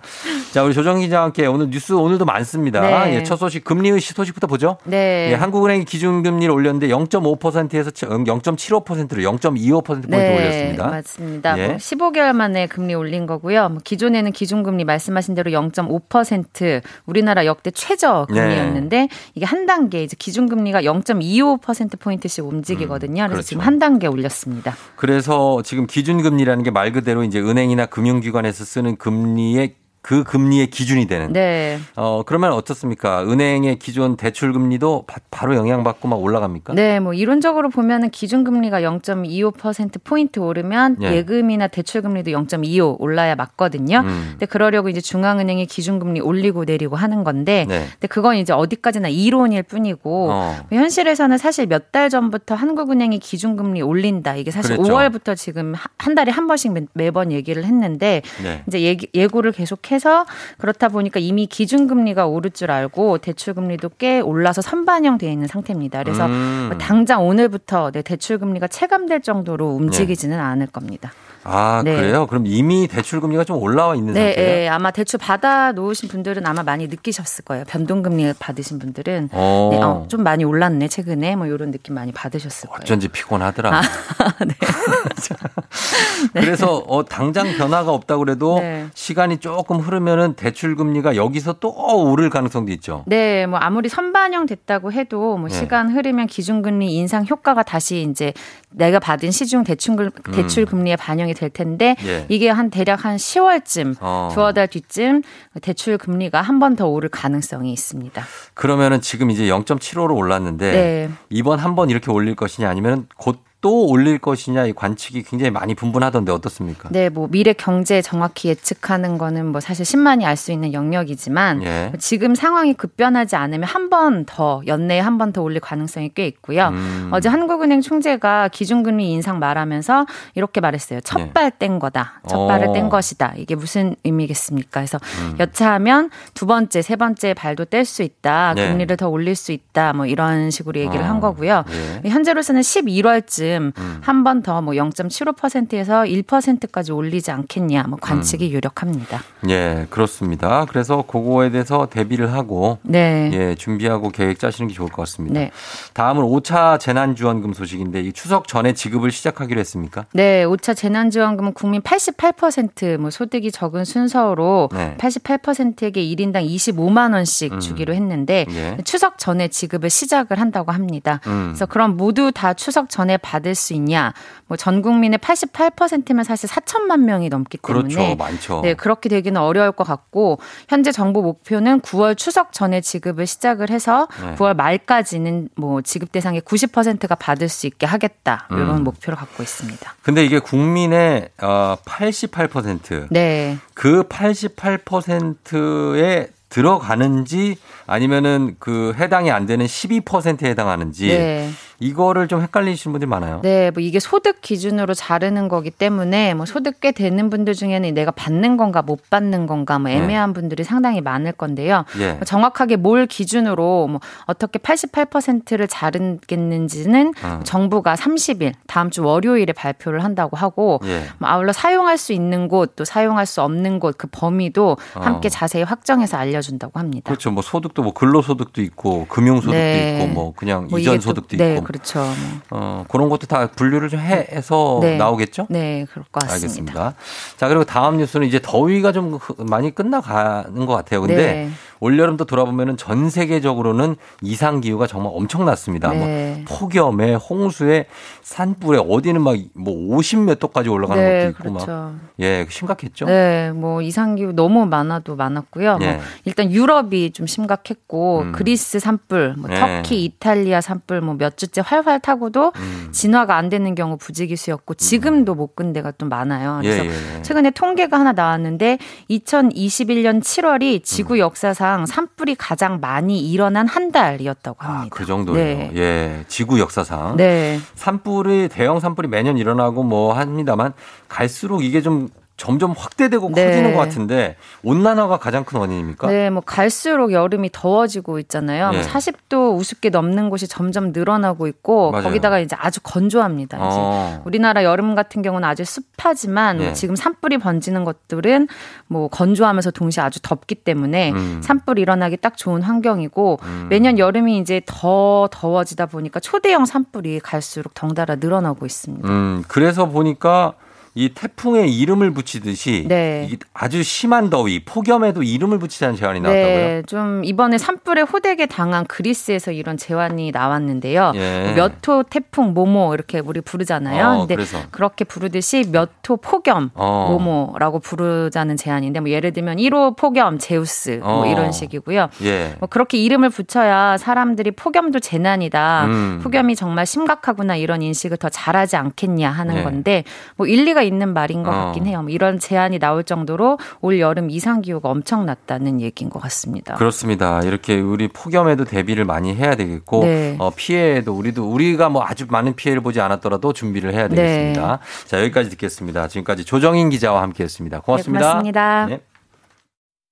[0.53, 2.80] 자, 우리 조정 기자와 함께 오늘 뉴스 오늘도 많습니다.
[2.80, 3.16] 네.
[3.16, 4.78] 예, 첫 소식 금리 소식부터 보죠.
[4.84, 5.30] 네.
[5.30, 10.86] 예, 한국은행이 기준금리를 올렸는데 0.5%에서 0.75%로 0.25%포인트 올렸습니다.
[10.88, 11.59] 맞습니다.
[11.59, 11.66] 예.
[11.66, 13.68] 뭐 15개월 만에 금리 올린 거고요.
[13.68, 19.09] 뭐 기존에는 기준금리 말씀하신 대로 0.5% 우리나라 역대 최저 금리였는데 네.
[19.34, 23.22] 이게 한 단계 이제 기준금리가 0.25% 포인트씩 움직이거든요.
[23.24, 23.49] 그래서 그렇죠.
[23.49, 24.76] 지금 한 단계 올렸습니다.
[24.97, 29.74] 그래서 지금 기준금리라는 게 말 그대로 이제 은행이나 금융기관에서 쓰는 금리의
[30.07, 31.33] 그 금리의 기준이 되는.
[31.33, 31.81] 네.
[31.97, 33.25] 어, 그러면 어떻습니까?
[33.25, 36.75] 은행의 기존 대출 금리도 바, 바로 영향받고 막 올라갑니까?
[36.75, 41.17] 네, 뭐 이론적으로 보면은 기준 금리가 0.25% 포인트 오르면 예.
[41.17, 41.23] 예.
[41.25, 43.99] 금이나 대출 금리도 0.25 올라야 맞거든요.
[44.05, 44.27] 음.
[44.31, 47.87] 근데 그러려고 이제 중앙은행이 기준 금리 올리고 내리고 하는 건데, 네.
[47.91, 50.57] 근데 그건 이제 어디까지나 이론일 뿐이고 어.
[50.71, 54.35] 현실에서는 사실 몇 달 전부터 한국은행이 기준 금리 올린다.
[54.37, 54.93] 이게 사실 그랬죠.
[54.93, 58.63] 5월부터 지금 하- 한 달에 한 번씩 매- 매번 얘기를 했는데 네.
[58.69, 60.26] 이제 예고를 계속해 서
[60.59, 66.03] 그렇다 보니까 이미 기준금리가 오를 줄 알고 대출금리도 꽤 올라서 선반영돼 있는 상태입니다.
[66.03, 66.66] 그래서 음.
[66.68, 69.76] 뭐 당장 오늘부터 네, 대출금리가 체감될 정도로 네.
[69.76, 71.12] 움직이지는 않을 겁니다.
[71.49, 71.94] 아, 네.
[71.94, 72.26] 그래요?
[72.26, 74.62] 그럼 이미 대출 금리가 좀 올라와 있는 네, 상태예요?
[74.62, 77.64] 예, 아마 대출 받아 놓으신 분들은 아마 많이 느끼셨을 거예요.
[77.68, 79.68] 변동 금리 받으신 분들은 어.
[79.72, 82.80] 네, 어, 좀 많이 올랐네 최근에 뭐 이런 느낌 많이 받으셨을 거예요.
[82.82, 83.76] 어쩐지 피곤하더라.
[83.76, 83.82] 아,
[84.44, 84.55] 네.
[86.34, 88.86] 그래서 어, 당장 변화가 없다고 그래도 네.
[88.94, 91.70] 시간이 조금 흐르면은 대출 금리가 여기서 또
[92.11, 93.05] 오를 가능성도 있죠.
[93.07, 95.55] 네, 뭐 아무리 선반영 됐다고 해도 뭐 네.
[95.55, 98.32] 시간 흐르면 기준금리 인상 효과가 다시 이제
[98.70, 102.07] 내가 받은 시중 대출 대출 금리에 반영이 될 텐데 음.
[102.09, 102.26] 예.
[102.28, 104.30] 이게 한 대략 한 10월쯤 어.
[104.34, 105.22] 두어 달 뒤쯤
[105.62, 108.22] 대출 금리가 한 번 더 오를 가능성이 있습니다.
[108.55, 111.11] 그러면은 지금 이제 0.75로 올랐는데 네.
[111.30, 115.75] 이번 한 번 이렇게 올릴 것이냐 아니면 곧 또 올릴 것이냐 이 관측이 굉장히 많이
[115.75, 116.89] 분분하던데 어떻습니까?
[116.93, 121.93] 네, 뭐 미래 경제 정확히 예측하는 거는 뭐 사실 신만이 알 수 있는 영역이지만 예.
[121.99, 126.69] 지금 상황이 급변하지 않으면 한 번 더 연내에 한 번 더 올릴 가능성이 꽤 있고요.
[126.69, 127.09] 음.
[127.12, 130.07] 어제 한국은행 총재가 기준금리 인상 말하면서
[130.37, 131.01] 이렇게 말했어요.
[131.01, 132.21] 첫발뗀 거다.
[132.29, 132.71] 첫 발을 네.
[132.71, 132.73] 어.
[132.83, 133.33] 뗀 것이다.
[133.37, 134.81] 이게 무슨 의미겠습니까?
[134.81, 135.37] 그래서 음.
[135.41, 138.53] 여차하면 두 번째, 세 번째 발도 뗄 수 있다.
[138.55, 138.69] 네.
[138.69, 139.93] 금리를 더 올릴 수 있다.
[139.95, 141.09] 뭐 이런 식으로 얘기를 어.
[141.09, 141.64] 한 거고요.
[142.05, 142.09] 예.
[142.09, 143.99] 현재로서는 11월쯤 음.
[144.03, 147.85] 한번 더 뭐 0.75%에서 1%까지 올리지 않겠냐.
[147.85, 148.01] 뭐 음.
[148.01, 149.23] 관측이 유력합니다.
[149.49, 150.65] 예, 그렇습니다.
[150.69, 153.31] 그래서 그거에 대해서 대비를 하고 네.
[153.33, 155.39] 예, 준비하고 계획 짜시는 게 좋을 것 같습니다.
[155.39, 155.51] 네.
[155.95, 160.07] 다음은 5차 재난지원금 소식인데 이 추석 전에 지급을 시작하기로 했습니까?
[160.13, 164.97] 네, 5차 재난지원금은 국민 88%뭐 소득이 적은 순서로 네.
[164.99, 167.61] 88%에게 1인당 25만 원씩 음.
[167.61, 168.77] 주기로 했는데 예.
[168.85, 171.21] 추석 전에 지급을 시작을 한다고 합니다.
[171.27, 171.49] 음.
[171.49, 174.14] 그래서 그럼 모두 다 추석 전에 받을 수 있냐?
[174.47, 178.16] 뭐 전 국민의 88%면 사실 4천만 명이 넘기 때문에 그렇죠.
[178.16, 178.61] 많죠.
[178.62, 184.07] 네, 그렇게 되기는 어려울 것 같고 현재 정부 목표는 9월 추석 전에 지급을 시작을 해서
[184.22, 184.34] 네.
[184.37, 188.47] 9월 말까지는 뭐 지급 대상의 90%가 받을 수 있게 하겠다.
[188.51, 188.84] 이런 음.
[188.84, 189.95] 목표를 갖고 있습니다.
[190.03, 193.09] 근데 이게 국민의 어, 88%.
[193.11, 193.59] 네.
[193.74, 197.57] 그 88%에 들어가는지
[197.87, 201.49] 아니면은 그 해당이 안 되는 12%에 해당하는지 네.
[201.78, 203.41] 이거를 좀 헷갈리시는 분들이 많아요.
[203.43, 208.11] 네, 뭐 이게 소득 기준으로 자르는 거기 때문에 뭐 소득 꽤 되는 분들 중에는 내가
[208.11, 211.84] 받는 건가 못 받는 건가 뭐 애매한 분들이 상당히 많을 건데요.
[211.99, 212.12] 예.
[212.12, 217.41] 뭐 정확하게 뭘 기준으로 뭐 어떻게 88%를 자르겠는지는 어.
[217.45, 221.05] 정부가 30일 다음 주 월요일에 발표를 한다고 하고 예.
[221.18, 225.01] 뭐 아울러 사용할 수 있는 곳 또 사용할 수 없는 곳 그 범위도 어.
[225.01, 227.05] 함께 자세히 확정해서 알려준다고 합니다.
[227.07, 227.30] 그렇죠.
[227.30, 229.95] 뭐 소득 도 뭐 근로소득도 있고 금융소득도 네.
[230.01, 232.01] 있고 뭐 그냥 뭐 이전 소득도 네, 있고 뭐 그렇죠.
[232.01, 232.14] 뭐.
[232.51, 234.97] 어, 그런 것도 다 분류를 좀 해, 해서 네.
[234.97, 235.47] 나오겠죠?
[235.51, 236.35] 네, 그럴 것 같습니다.
[236.35, 236.95] 알겠습니다.
[237.37, 241.03] 자, 그리고 다음 뉴스는 이제 더위가 좀 흐- 많이 끝나가는 것 같아요.
[241.03, 241.51] 근데 네.
[241.81, 245.91] 올여름도 돌아보면은 전 세계적으로는 이상 기후가 정말 엄청났습니다.
[245.93, 246.45] 네.
[246.49, 247.87] 뭐 폭염에 홍수에
[248.22, 251.95] 산불에 어디는 막 뭐 50몇 도까지 올라가는 네, 것도 있고 막 그렇죠.
[252.20, 253.07] 예, 심각했죠?
[253.07, 255.79] 네, 뭐 이상 기후 너무 많아도 많았고요.
[255.83, 255.93] 예.
[255.93, 258.33] 뭐 일단 유럽이 좀 심각했고 음.
[258.33, 259.59] 그리스 산불, 뭐 네.
[259.59, 262.89] 터키, 이탈리아 산불 뭐 몇 주째 활활 타고도 음.
[262.93, 266.61] 진화가 안 되는 경우 부지기수였고 지금도 못끈 데가 좀 많아요.
[266.62, 267.22] 예, 그래서 예, 예.
[267.22, 268.79] 최근에 통계가 하나 나왔는데
[269.11, 270.81] 2021년 7월이 음.
[270.83, 274.97] 지구 역사상 산불이 가장 많이 일어난 한 달이었다고 합니다.
[274.97, 275.59] 그 정도예요.
[275.59, 275.73] 네.
[275.75, 277.17] 예, 지구 역사상.
[277.17, 277.59] 네.
[277.75, 280.73] 산불이 대형 산불이 매년 일어나고 뭐 합니다만
[281.09, 283.47] 갈수록 이게 좀 점점 확대되고 네.
[283.47, 286.09] 커지는 것 같은데 온난화가 가장 큰 원인입니까?
[286.09, 288.70] 네, 뭐 갈수록 여름이 더워지고 있잖아요.
[288.74, 288.76] 예.
[288.76, 292.05] 뭐 40도 우습게 넘는 곳이 점점 늘어나고 있고 맞아요.
[292.05, 293.57] 거기다가 이제 아주 건조합니다.
[293.57, 294.22] 이제 어.
[294.26, 296.72] 우리나라 여름 같은 경우는 아주 습하지만 뭐 예.
[296.74, 298.49] 지금 산불이 번지는 것들은
[298.87, 301.41] 뭐 건조하면서 동시에 아주 덥기 때문에 음.
[301.43, 303.39] 산불 일어나기 딱 좋은 환경이고
[303.70, 309.09] 매년 여름이 이제 더 더워지다 보니까 초대형 산불이 갈수록 덩달아 늘어나고 있습니다.
[309.09, 310.55] 음, 그래서 보니까
[310.97, 313.28] 이 태풍에 이름을 붙이듯이 네.
[313.53, 316.57] 아주 심한 더위, 폭염에도 이름을 붙이자는 제안이 나왔다고요?
[316.57, 321.12] 네, 좀 이번에 산불에 호되게 당한 그리스에서 이런 제안이 나왔는데요.
[321.14, 321.53] 예.
[321.55, 324.07] 몇호 태풍 모모 이렇게 우리 부르잖아요.
[324.07, 324.59] 어, 근데 그래서.
[324.70, 327.09] 그렇게 부르듯이 몇 호 폭염 어.
[327.11, 331.26] 모모라고 부르자는 제안인데 뭐 예를 들면 1호 폭염 제우스 뭐 어.
[331.26, 332.09] 이런 식이고요.
[332.22, 332.55] 예.
[332.61, 335.84] 뭐 그렇게 이름을 붙여야 사람들이 폭염도 재난이다.
[335.86, 336.20] 음.
[336.22, 339.62] 폭염이 정말 심각하구나 이런 인식을 더 잘하지 않겠냐 하는 네.
[339.62, 340.05] 건데
[340.36, 341.66] 뭐 일리가 있는 말인 것 어.
[341.66, 342.03] 같긴 해요.
[342.03, 346.74] 뭐 이런 제안이 나올 정도로 올 여름 이상 기후가 엄청났다는 얘기인 것 같습니다.
[346.74, 347.41] 그렇습니다.
[347.43, 350.37] 이렇게 우리 폭염에도 대비를 많이 해야 되겠고 네.
[350.39, 354.78] 어, 피해에도 우리도 우리가 뭐 아주 많은 피해를 보지 않았더라도 준비를 해야 되겠습니다.
[355.07, 356.09] 자 여기까지 듣겠습니다.
[356.09, 357.80] 지금까지 조정인 기자와 함께했습니다.
[357.80, 358.43] 고맙습니다.
[358.43, 359.16] 네, 고맙습니다.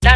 [0.04, 0.14] 네.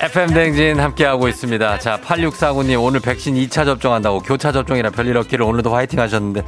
[0.00, 1.78] FM 댕진 함께하고 있습니다.
[1.78, 6.42] 자, 8649님 오늘 백신 2차 접종한다고 교차 접종이라 별일 없기를 오늘도 화이팅 하셨는데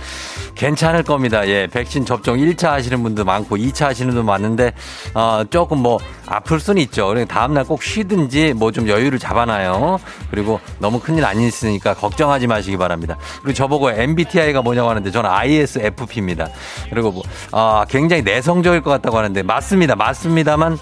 [0.57, 1.47] 괜찮을 겁니다.
[1.49, 4.73] 예, 백신 접종 1차 하시는 분도 많고 2차 하시는 분도 많은데
[5.15, 7.07] 어, 조금 뭐 아플 수는 있죠.
[7.07, 10.01] 그러니까 다음날 꼭 쉬든지 뭐 좀 여유를 잡아놔요.
[10.31, 13.17] 그리고 너무 큰일 안 있으니까 걱정하지 마시기 바랍니다.
[13.43, 16.49] 그리고 저보고 MBTI가 뭐냐고 하는데 저는 ISFP입니다.
[16.91, 19.97] 그리고 뭐 아, 굉장히 내성 적일 것 같다고 하는데 맞습니다.
[19.97, 20.79] 맞습니다만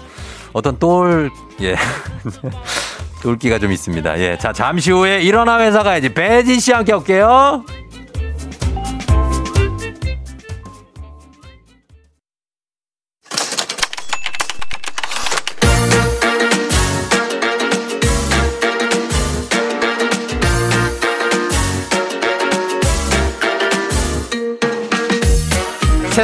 [0.53, 1.75] 어떤 똘, 예.
[3.21, 4.19] 똘끼가 좀 있습니다.
[4.19, 4.37] 예.
[4.37, 6.13] 자, 잠시 후에 일어나 회사 가야지.
[6.13, 7.63] 배진 씨 함께 올게요.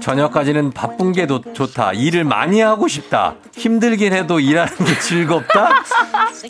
[0.00, 1.92] 저녁까지는 바쁜 게 도- 좋다.
[1.92, 3.34] 일을 많이 하고 싶다.
[3.56, 5.82] 힘들긴 해도 일하는 게 즐겁다.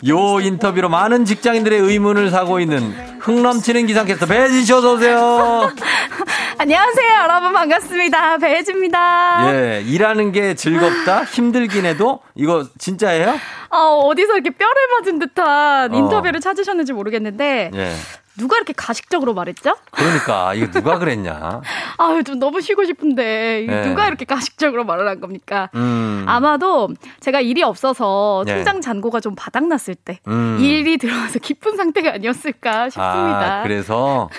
[0.07, 5.69] 요 인터뷰로 많은 직장인들의 의문을 사고 있는 흥 넘치는 기상캐스터 배진 씨 어서 오세요.
[6.57, 8.37] 안녕하세요, 여러분 반갑습니다.
[8.37, 9.53] 배혜지입니다.
[9.53, 11.23] 예, 일하는 게 즐겁다.
[11.25, 13.35] 힘들긴 해도 이거 진짜예요?
[13.69, 15.97] 어, 어디서 이렇게 뼈를 맞은 듯한 어.
[15.97, 17.95] 인터뷰를 찾으셨는지 모르겠는데 예.
[18.37, 19.75] 누가 이렇게 가식적으로 말했죠?
[19.91, 21.61] 그러니까 이거 누가 그랬냐?
[21.97, 23.81] 아유, 좀 너무 쉬고 싶은데 네.
[23.87, 25.69] 누가 이렇게 가식적으로 말을 한 겁니까?
[25.75, 26.23] 음.
[26.27, 28.55] 아마도 제가 일이 없어서 네.
[28.55, 30.57] 통장 잔고가 좀 바닥났을 때 음.
[30.59, 33.59] 일이 들어와서 기쁜 상태가 아니었을까 싶습니다.
[33.59, 34.29] 아, 그래서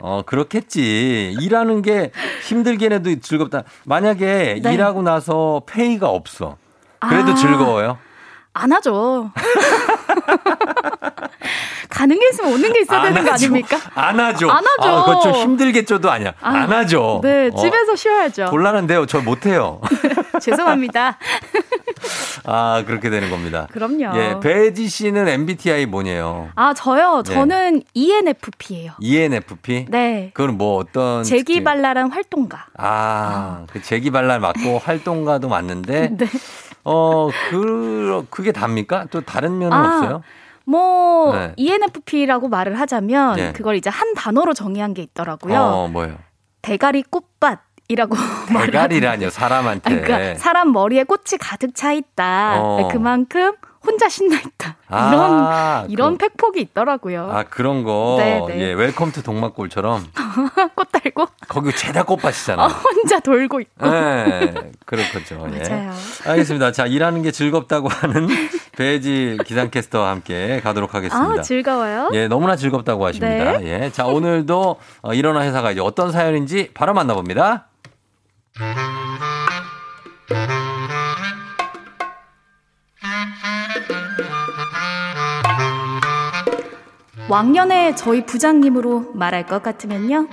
[0.00, 1.36] 어 그렇겠지.
[1.40, 2.12] 일하는 게
[2.46, 3.64] 힘들긴 해도 즐겁다.
[3.84, 4.74] 만약에 네.
[4.74, 6.56] 일하고 나서 페이가 없어.
[7.00, 7.34] 그래도 아.
[7.34, 7.98] 즐거워요.
[8.52, 9.30] 안 하죠.
[11.90, 13.46] 가는 게 있으면 오는 게 있어야 되는 거 하죠.
[13.46, 13.76] 아닙니까?
[13.94, 14.50] 안 하죠.
[14.50, 14.88] 안 하죠.
[14.88, 16.32] 아, 그거 좀 힘들겠죠도 아니야.
[16.40, 17.20] 아, 안 하죠.
[17.22, 18.46] 네, 어, 집에서 쉬어야죠.
[18.46, 19.06] 곤란한데요.
[19.06, 19.80] 저 못해요.
[20.40, 21.18] 죄송합니다.
[22.44, 23.66] 아, 그렇게 되는 겁니다.
[23.72, 24.16] 그럼요.
[24.16, 26.48] 예, 배지 씨는 MBTI 뭐냐요?
[26.54, 27.22] 아, 저요.
[27.26, 27.34] 네.
[27.34, 28.92] 저는 ENFP예요.
[29.00, 29.86] ENFP?
[29.88, 30.30] 네.
[30.32, 31.24] 그건 뭐 어떤?
[31.24, 32.66] 재기발랄한 활동가.
[32.78, 36.26] 아, 그 재기발랄 맞고 활동가도 맞는데 네.
[36.84, 39.06] 어, 그 그게 답니까?
[39.10, 40.22] 또 다른 면은 아, 없어요?
[40.70, 41.52] 뭐 네.
[41.56, 43.52] ENFP라고 말을 하자면 네.
[43.52, 45.60] 그걸 이제 한 단어로 정의한 게 있더라고요.
[45.60, 46.16] 어, 뭐예요?
[46.62, 47.58] 대가리 꽃밭
[47.88, 48.14] 이라고
[48.48, 50.00] 대가리라뇨 사람한테.
[50.00, 52.60] 그러니까 사람 머리에 꽃이 가득 차 있다.
[52.62, 52.76] 어.
[52.80, 53.52] 네, 그만큼
[53.84, 54.76] 혼자 신나 있다.
[54.88, 57.30] 아, 이런 이런 그- 팩폭이 있더라고요.
[57.32, 58.16] 아 그런 거.
[58.18, 58.60] 네, 네.
[58.60, 60.04] 예, Welcome to 동막골처럼
[60.76, 62.64] 꽃 달고 거기 죄다 꽃밭이잖아.
[62.64, 63.86] 어, 혼자 돌고 있고.
[63.88, 64.54] 예,
[64.86, 65.48] 그렇겠죠.
[65.54, 65.68] 예.
[65.68, 65.92] 맞아요.
[66.26, 66.72] 알겠습니다.
[66.72, 68.28] 자, 일하는 게 즐겁다고 하는
[68.80, 71.40] 배지 기상캐스터와 함께 가도록 하겠습니다.
[71.40, 72.08] 아 즐거워요.
[72.14, 73.58] 예, 너무나 즐겁다고 하십니다.
[73.58, 73.82] 네.
[73.84, 73.90] 예.
[73.90, 77.68] 자, 오늘도 어, 일어나 회사가 이제 어떤 사연인지 바로 만나봅니다.
[87.28, 90.26] 왕년에 저희 부장님으로 말할 것 같으면요.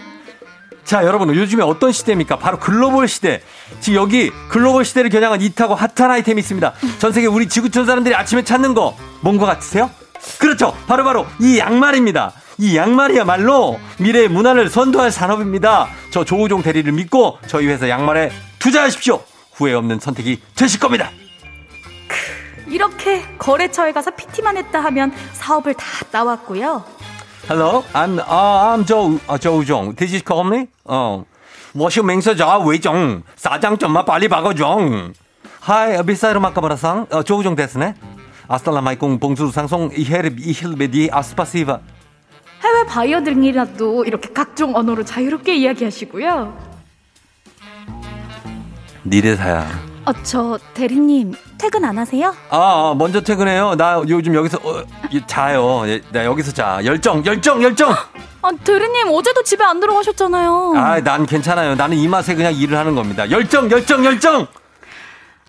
[0.87, 2.37] 자, 여러분, 요즘에 어떤 시대입니까?
[2.37, 3.41] 바로 글로벌 시대.
[3.81, 6.73] 지금 여기 글로벌 시대를 겨냥한 잇하고 핫한 아이템이 있습니다.
[6.97, 9.91] 전 세계 우리 지구촌 사람들이 아침에 찾는 거, 뭔거 같으세요?
[10.39, 10.73] 그렇죠.
[10.87, 12.31] 바로 바로 이 양말입니다.
[12.59, 15.89] 이 양말이야말로 미래의 문화를 선도할 산업입니다.
[16.09, 19.21] 저 조우종 대리를 믿고 저희 회사 양말에 투자하십시오.
[19.55, 21.11] 후회 없는 선택이 되실 겁니다.
[22.65, 26.85] 이렇게 거래처에 가서 PT만 했다 하면 사업을 다 따왔고요.
[27.45, 29.93] Hello, I'm uh, I'm Joe uh, Joe Jong.
[29.93, 30.67] Did you call me?
[30.85, 31.23] Oh.
[31.23, 31.25] 어,
[31.75, 35.11] 워시맹서자 외정 사장 좀만 빨리 바꿔줘.
[35.69, 37.93] Hi, 비싸이로 마카바라상 어, 조우정 됐네.
[38.49, 41.79] 아스탈라마이콩 봉수상송 이헤르 이힐베디 아스파시바.
[42.63, 46.57] 해외 바이어들이라도 이렇게 각종 언어로 자유롭게 이야기하시고요.
[49.05, 49.96] 니네 사야.
[50.07, 52.29] 어, 저 대리님 퇴근 안 하세요?
[52.49, 52.57] 아,
[52.91, 53.75] 아, 먼저 퇴근해요.
[53.75, 55.83] 나 요즘 여기서 어, 이- 자요.
[55.87, 56.79] 예, 나 여기서 자.
[56.85, 57.91] 열정, 열정, 열정.
[58.41, 60.73] 아, 대리님 어제도 집에 안 들어가셨잖아요.
[60.77, 61.75] 아, 난 괜찮아요.
[61.75, 63.29] 나는 이 맛에 그냥 일을 하는 겁니다.
[63.29, 64.47] 열정, 열정, 열정.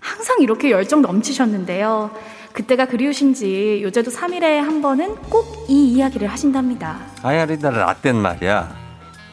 [0.01, 2.11] 항상 이렇게 열정 넘치셨는데요.
[2.51, 6.97] 그때가 그리우신지 요새도 3일에 한 번은 꼭 이 이야기를 하신답니다.
[7.21, 8.75] 아야리다 라떼는 말이야.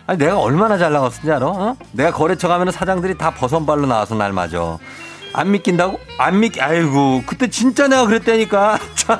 [0.07, 1.47] 아니 내가 얼마나 잘 나갔는지 알아?
[1.47, 1.77] 어?
[1.93, 4.77] 내가 거래처 가면 사장들이 다 버선발로 나와서 날 맞아.
[5.33, 6.01] 안 믿긴다고?
[6.18, 6.61] 안 믿기.
[6.61, 8.79] 아이고 그때 진짜 내가 그랬다니까.
[8.95, 9.18] 참.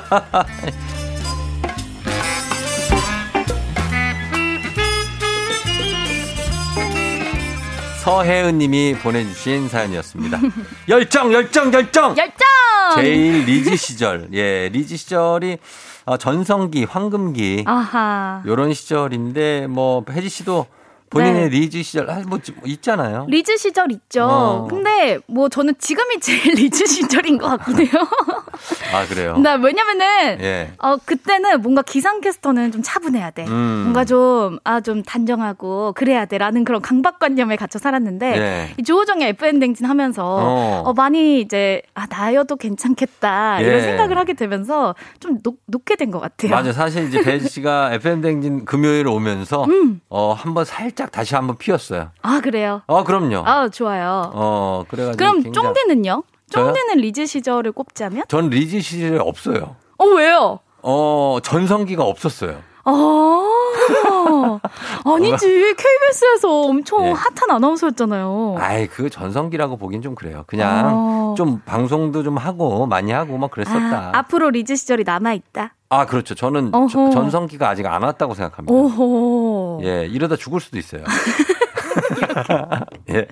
[8.07, 10.39] 서혜은 님이 보내주신 사연이었습니다.
[10.87, 12.15] 열정, 열정, 열정.
[12.17, 12.47] 열정!
[12.95, 15.57] 제일 리즈 시절, 예, 리즈 시절이
[16.05, 18.41] 어, 전성기, 황금기 아하.
[18.45, 20.67] 요런 시절인데 뭐 혜지 씨도
[21.09, 21.49] 본인의 네.
[21.49, 23.25] 리즈 시절 아, 뭐 있잖아요.
[23.29, 24.23] 리즈 시절 있죠.
[24.23, 24.67] 어.
[24.69, 27.91] 근데 뭐 저는 지금이 제일 리즈 시절인 것 같긴 해요.
[28.93, 29.37] 아 그래요.
[29.37, 30.05] 나 왜냐면은
[30.41, 30.71] 예.
[30.79, 33.45] 어 그때는 뭔가 기상캐스터는 좀 차분해야 돼.
[33.47, 33.81] 음.
[33.83, 38.73] 뭔가 좀아좀 단정하고 그래야 돼라는 그런 강박관념에 갇혀 살았는데 예.
[38.77, 40.83] 이 조우종의 FM 댕진 하면서 어.
[40.85, 40.93] 어.
[40.93, 43.65] 많이 이제 아 나여도 괜찮겠다 예.
[43.65, 46.51] 이런 생각을 하게 되면서 좀 녹, 녹게 된 것 같아요.
[46.51, 46.71] 맞아.
[46.71, 49.99] 사실 이제 배지 씨가 FM 댕진 금요일 오면서 음.
[50.09, 52.09] 어 한번 살짝 다시 한번 피었어요.
[52.23, 52.81] 아 그래요.
[52.87, 53.43] 어 그럼요.
[53.45, 54.31] 아 좋아요.
[54.33, 56.03] 어 그래가지고 그럼 굉장히-?
[56.49, 56.73] 저요?
[56.73, 58.23] 쫑디는 리즈 시절을 꼽자면?
[58.27, 59.75] 전 리즈 시절에 없어요.
[59.99, 60.59] 어 왜요?
[60.81, 62.57] 어 전성기가 없었어요.
[62.83, 64.59] 아
[65.05, 67.11] 아니지 KBS에서 엄청 예.
[67.11, 68.55] 핫한 아나운서였잖아요.
[68.57, 70.45] 아이 그 전성기라고 보긴 좀 그래요.
[70.47, 71.35] 그냥 어.
[71.37, 74.11] 좀 방송도 좀 하고 많이 하고 막 그랬었다.
[74.13, 75.73] 아, 앞으로 리즈 시절이 남아 있다.
[75.89, 76.35] 아, 그렇죠.
[76.35, 76.71] 저는.
[76.91, 78.73] 저- 전성기가 아직 안 왔다고 생각합니다.
[78.73, 79.81] 오호.
[79.83, 81.03] 예, 이러다 죽을 수도 있어요.
[83.09, 83.27] 예.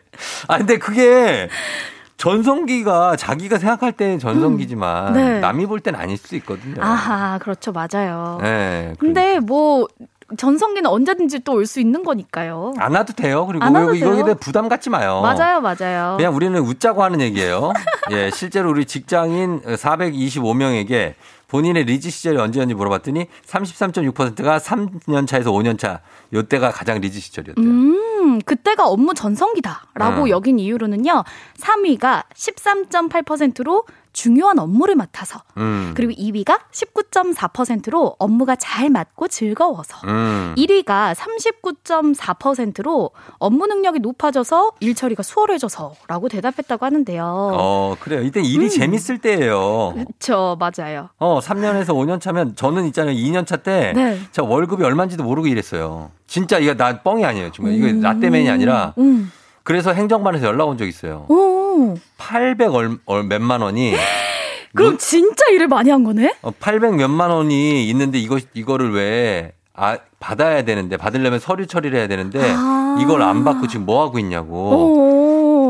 [0.48, 1.50] 아, 근데 그게
[2.18, 5.14] 전성기가 자기가 생각할 때는 전성기지만 음.
[5.14, 5.40] 네.
[5.40, 6.82] 남이 볼 땐 아닐 수 있거든요.
[6.82, 8.40] 아하 그렇죠 맞아요.
[8.44, 8.94] 예.
[9.00, 9.86] 근데 뭐
[10.38, 12.74] 전성기는 언제든지 또 올 수 있는 거니까요.
[12.80, 13.46] 안 와도 돼요.
[13.46, 14.24] 그리고 와도 이거- 이거에.
[14.24, 15.20] 대해 부담 갖지 마요.
[15.22, 16.16] 맞아요 맞아요.
[16.18, 17.74] 그냥 우리는 웃자고 하는 얘기예요.
[18.12, 21.14] 예, 실제로 우리 직장인 425명에게
[21.56, 26.02] 본인의 리즈 시절이 언제였는지 물어봤더니 33.6%가 3년 차에서 5년 차.
[26.34, 27.66] 요때가 가장 리즈 시절이었대요.
[27.66, 30.30] 음, 그때가 업무 전성기다라고 음.
[30.30, 31.24] 여긴 이유로는요.
[31.58, 33.86] 3위가 13.8%로
[34.16, 35.92] 중요한 업무를 맡아서 음.
[35.94, 40.56] 그리고 2위가 19.4%로 업무가 잘 맞고 즐거워서 음.
[40.58, 47.24] 1위가 39.4%로 업무 능력이 높아져서 일 처리가 수월해져서라고 대답했다고 하는데요.
[47.26, 48.22] 어, 그래요.
[48.22, 48.70] 이때 일이 음.
[48.70, 49.94] 재밌을 때예요.
[49.94, 51.10] 그렇죠, 맞아요.
[51.18, 53.16] 어, 3년에서 5년 차면 저는 있잖아요.
[53.16, 54.20] 2년 차때 네.
[54.32, 56.12] 저 월급이 얼마인지도 모르고 일했어요.
[56.26, 57.52] 진짜 이거 나 뻥이 아니에요.
[57.52, 59.30] 정말 이거 라떼맨이 아니라 음.
[59.64, 61.26] 그래서 행정반에서 연락 온 적 있어요.
[61.28, 61.36] 오,
[62.18, 63.94] 800 얼, 얼 몇만 원이
[64.76, 66.36] 그럼 진짜 일을 많이 한 거네?
[66.42, 72.08] 어, 800 몇만 원이 있는데 이거 이거를 왜 아, 받아야 되는데 받으려면 서류 처리를 해야
[72.08, 72.98] 되는데 아.
[73.02, 74.54] 이걸 안 받고 지금 뭐 하고 있냐고.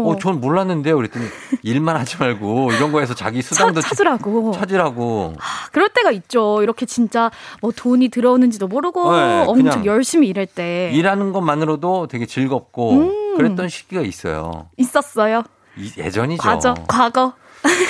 [0.06, 0.12] 오.
[0.12, 0.96] 어, 전 몰랐는데요.
[0.98, 1.26] 그랬더니
[1.64, 4.52] 일만 하지 말고 이런 거에서 자기 수당도 찾- 찾으라고.
[4.52, 5.34] 찾으라고.
[5.40, 6.62] 아, 그럴 때가 있죠.
[6.62, 7.32] 이렇게 진짜
[7.62, 10.92] 뭐 돈이 들어오는지도 모르고 네, 엄청 열심히 일할 때.
[10.94, 13.38] 일하는 것만으로도 되게 즐겁고 음.
[13.38, 14.68] 그랬던 시기가 있어요.
[14.78, 15.44] 있었어요.
[15.78, 16.42] 이- 예전이죠.
[16.42, 17.34] 과거, 과거.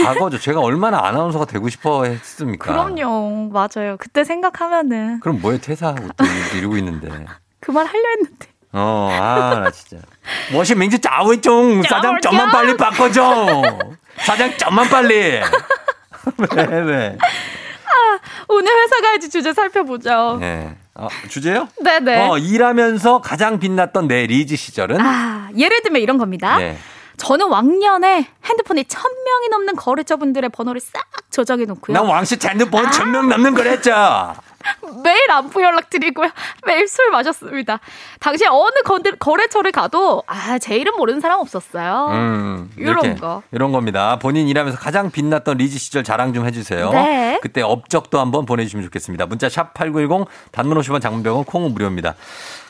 [0.03, 0.39] 과거죠.
[0.39, 2.71] 제가 얼마나 아나운서가 되고 싶어 했습니까?
[2.71, 3.49] 그럼요.
[3.51, 3.97] 맞아요.
[3.99, 6.25] 그때 생각하면은 그럼 뭐에 퇴사하고 또
[6.57, 7.09] 이러고 있는데.
[7.59, 8.47] 그 말 하려 했는데.
[8.73, 9.97] 어, 아, 나 진짜.
[10.51, 13.61] 무엇이 명지 짜오이종 사장 좀만 빨리 바꿔줘.
[14.17, 15.13] 사장 좀만 빨리.
[16.57, 17.17] 왜, 왜?
[18.47, 20.37] 오늘 회사 가야지 주제 살펴보죠.
[20.39, 20.75] 네.
[20.93, 21.67] 어, 주제요?
[21.83, 22.27] 네네.
[22.29, 25.01] 어, 일하면서 가장 빛났던 내 리즈 시절은?
[25.01, 26.57] 아, 예를 들면 이런 겁니다.
[26.57, 26.77] 네.
[27.17, 31.95] 저는 왕년에 핸드폰에 천 명이 넘는 거래처분들의 번호를 싹 저장해 놓고요.
[31.95, 33.91] 난 왕씨 핸드폰 천명 넘는 거랬죠.
[35.03, 36.29] 매일 안부 연락 드리고요.
[36.65, 37.79] 매일 술 마셨습니다.
[38.19, 42.07] 당시 어느 건데- 거래처를 가도 아, 제 이름 모르는 사람 없었어요.
[42.11, 43.43] 음, 이런 거.
[43.51, 44.17] 이런 겁니다.
[44.17, 46.89] 본인 일하면서 가장 빛났던 리즈 시절 자랑 좀 해주세요.
[46.91, 47.39] 네.
[47.43, 49.27] 그때 업적도 한번 보내주시면 좋겠습니다.
[49.27, 52.15] 문자 샵 8910 단문 50원 장문 100원 콩은 무료입니다.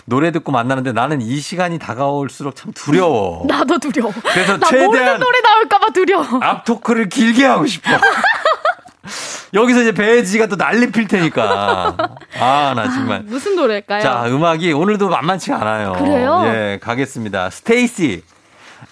[0.05, 3.45] 노래 듣고 만나는데 나는 이 시간이 다가올수록 참 두려워.
[3.49, 4.13] 나도 두려워.
[4.33, 6.25] 그래서 나 최대한 노래 나올까봐 두려워.
[6.41, 7.89] 앞 토크를 길게 하고 싶어.
[9.53, 11.95] 여기서 이제 배지가 또 난리 필 테니까.
[12.39, 13.21] 아, 나 정말.
[13.21, 14.01] 무슨 노래일까요?
[14.01, 15.93] 자, 음악이 오늘도 만만치 않아요.
[15.93, 16.43] 그래요?
[16.47, 17.49] 예, 가겠습니다.
[17.51, 18.23] 스테이시.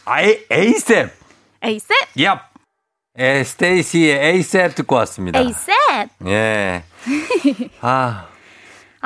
[0.05, 1.11] 아이, ASAP.
[1.61, 1.97] ASAP?
[2.18, 2.39] 얍.
[3.20, 5.39] 예, 스테이시의 ASAP 듣고 왔습니다.
[5.39, 5.76] ASAP.
[6.28, 6.84] 예.
[7.82, 8.26] 아, 아,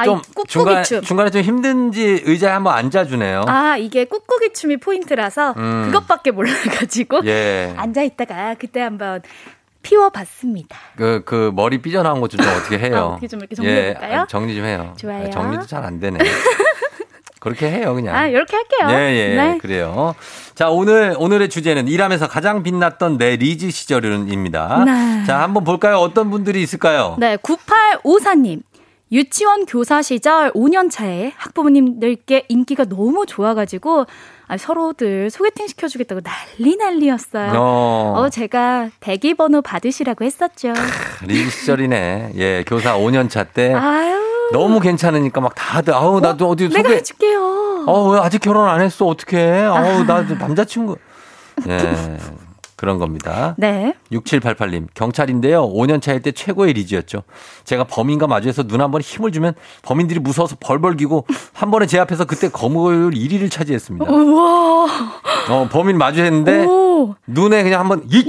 [0.05, 1.01] 좀이 꾹꾹이 중간, 춤.
[1.01, 3.43] 중간에 좀 힘든지 의자에 한번 앉아주네요.
[3.47, 5.83] 아, 이게 꾹꾹이 춤이 포인트라서 음.
[5.87, 7.73] 그것밖에 몰라가지고 예.
[7.77, 9.21] 앉아 있다가 그때 한번
[9.83, 10.77] 피워봤습니다.
[10.97, 12.97] 그, 그, 머리 삐져나온 것 좀 어떻게 해요?
[12.97, 14.11] 아, 어떻게 좀 이렇게 정리해볼까요?
[14.11, 14.93] 예, 아, 정리 좀 해요.
[14.97, 15.27] 좋아요.
[15.27, 16.19] 아, 정리도 잘 안 되네.
[17.39, 18.15] 그렇게 해요, 그냥.
[18.15, 18.87] 아, 이렇게 할게요.
[18.99, 19.57] 예, 예, 네.
[19.59, 20.15] 그래요.
[20.55, 24.83] 자, 오늘, 오늘의 주제는 일하면서 가장 빛났던 내 리즈 시절입니다.
[24.83, 25.23] 네.
[25.25, 25.97] 자, 한번 볼까요?
[25.97, 27.15] 어떤 분들이 있을까요?
[27.19, 28.61] 네, 9854님.
[29.11, 34.05] 유치원 교사 시절 5년 차에 학부모님들께 인기가 너무 좋아가지고
[34.49, 37.53] 아, 서로들 소개팅 시켜주겠다고 난리 난리였어요.
[37.55, 38.13] 어.
[38.17, 40.73] 어, 제가 대기 번호 받으시라고 했었죠.
[41.25, 42.33] 리즈 시절이네.
[42.35, 43.73] 예, 교사 5년 차 때.
[43.73, 44.15] 아유.
[44.53, 46.95] 너무 괜찮으니까 막 다들, 아우, 나도 어디 내가 소개.
[46.95, 47.85] 해줄게요.
[47.87, 49.05] 어, 왜 아직 결혼 안 했어?
[49.05, 49.63] 어떡해.
[49.63, 50.95] 아우, 나도 남자친구.
[51.67, 52.17] 예,
[52.77, 53.55] 그런 겁니다.
[53.57, 53.95] 네.
[54.11, 55.67] 6788님, 경찰인데요.
[55.67, 57.23] 5년 차일 때 최고의 리즈였죠.
[57.65, 61.99] 제가 범인과 마주해서 눈 한 번 힘을 주면 범인들이 무서워서 벌벌 기고 한 번에 제
[61.99, 64.09] 앞에서 그때 검거율 1위를 차지했습니다.
[64.09, 64.87] 우와.
[65.49, 67.15] 어, 범인 마주했는데 오.
[67.25, 68.27] 눈에 그냥 한번 익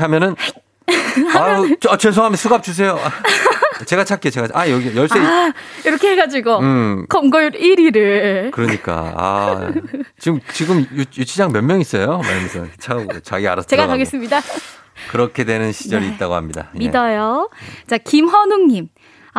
[0.00, 0.36] 하면은
[1.36, 2.40] 아유, 저, 죄송합니다.
[2.40, 2.96] 수갑 주세요.
[3.86, 5.52] 제가 찾게 제가 아 여기 열쇠 아,
[5.84, 7.06] 이렇게 해가지고 음.
[7.08, 8.50] 검거율 1위를.
[8.50, 9.72] 그러니까 아
[10.18, 12.18] 지금 지금 유, 유치장 몇 명 있어요?
[12.18, 12.66] 말면서
[13.22, 13.92] 자기 알아서 제가 들어가고.
[13.92, 14.40] 가겠습니다.
[15.10, 16.14] 그렇게 되는 시절이 네.
[16.14, 16.70] 있다고 합니다.
[16.74, 16.78] 예.
[16.78, 17.50] 믿어요.
[17.86, 18.88] 자, 김헌웅님.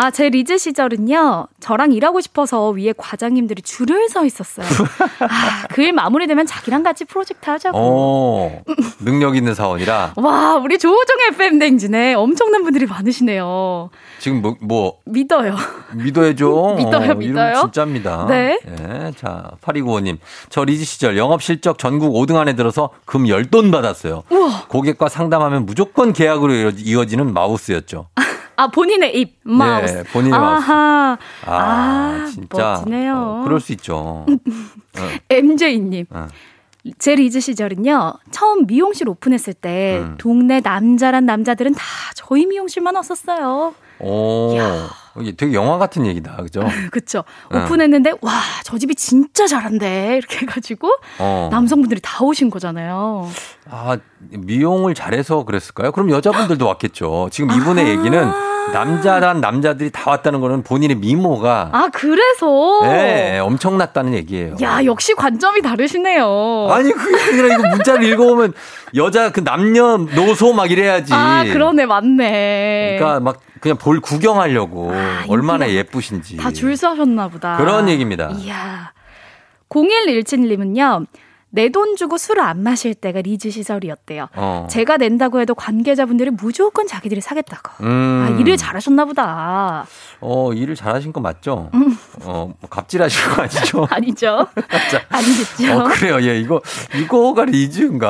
[0.02, 4.66] 아, 제 리즈 시절은요, 저랑 일하고 싶어서 위에 과장님들이 줄을 서 있었어요.
[5.20, 7.78] 아, 그 일 마무리되면 자기랑 같이 프로젝트 하자고.
[7.78, 8.62] 어,
[9.04, 13.90] 능력 있는 사원이라 와, 우리 조우종 FM 댕진에 엄청난 분들이 많으시네요.
[14.20, 15.58] 지금 뭐, 뭐 믿어요.
[15.94, 16.76] 믿어야죠.
[16.80, 17.56] 믿어요, 어, 믿어요.
[17.64, 18.26] 진짜입니다.
[18.30, 18.58] 네.
[18.68, 20.18] 예, 자, 8295님.
[20.50, 24.24] 저 리즈 시절 영업 실적 전국 5등 안에 들어서 금 10돈 받았어요.
[24.30, 24.66] 우와.
[24.70, 28.08] 고객과 상담하면 무조건 계약으로 이어- 이어지는 mouth였죠.
[28.60, 29.94] 아, 본인의 입, mouth.
[29.94, 30.70] 네, 본인의 mouth.
[30.70, 31.18] 아하.
[31.46, 32.74] 아, 아, 진짜.
[32.80, 33.16] 멋지네요.
[33.16, 34.26] 어, 그럴 수 있죠.
[34.28, 36.08] 어, MJ님.
[36.10, 36.28] 어.
[36.98, 40.16] 제 리즈 시절은요, 처음 미용실 오픈했을 때, 음.
[40.18, 41.84] 동네 남자란 남자들은 다
[42.16, 43.74] 저희 미용실만 왔었어요.
[44.00, 44.56] 오,
[45.20, 46.38] 이게 되게 영화 같은 얘기다.
[46.38, 46.62] 그죠?
[46.92, 47.24] 그쵸.
[47.52, 47.58] 어.
[47.58, 48.32] 오픈했는데, 와,
[48.64, 50.18] 저 집이 진짜 잘한대.
[50.18, 50.90] 이렇게 해가지고,
[51.20, 51.50] 어.
[51.52, 53.28] 남성분들이 다 오신 거잖아요.
[53.70, 53.98] 아,
[54.30, 55.92] 미용을 잘해서 그랬을까요?
[55.92, 57.30] 그럼 여자분들도 왔겠죠.
[57.32, 57.90] 지금 이분의 아.
[57.90, 58.32] 얘기는
[58.74, 62.80] 남자란 남자들이 다 왔다는 거는 본인의 미모가 아, 그래서?
[62.84, 64.56] 네, 엄청났다는 얘기예요.
[64.62, 66.68] 야, 역시 관점이 다르시네요.
[66.70, 68.54] 아니 그게 아니라 이거 문자를 읽어보면
[68.96, 71.14] 여자 그 남녀 노소 막 이래야지.
[71.14, 72.98] 아, 그러네, 맞네.
[73.00, 74.92] 그러니까 막 그냥 볼 구경하려고
[75.28, 76.38] 얼마나 예쁘신지.
[76.38, 77.58] 다 줄 서셨나 보다.
[77.58, 78.30] 그런 얘기입니다.
[78.40, 78.92] 이야.
[79.70, 81.06] 0117님은요,
[81.52, 84.28] 내 돈 주고 술을 안 마실 때가 리즈 시절이었대요.
[84.36, 84.68] 어.
[84.70, 87.84] 제가 낸다고 해도 관계자분들이 무조건 자기들이 사겠다고.
[87.84, 88.26] 음.
[88.36, 89.86] 아, 일을 잘하셨나 보다.
[90.22, 91.70] 어 일을 잘하신 거 맞죠?
[92.24, 93.82] 어뭐 갑질하신 거 아니죠?
[93.82, 93.88] 음.
[93.90, 94.48] 아니죠?
[94.92, 95.80] 자, 아니겠죠?
[95.80, 96.22] 어, 그래요.
[96.22, 96.62] 예, 이거,
[96.96, 98.10] 이거가 리즈인가?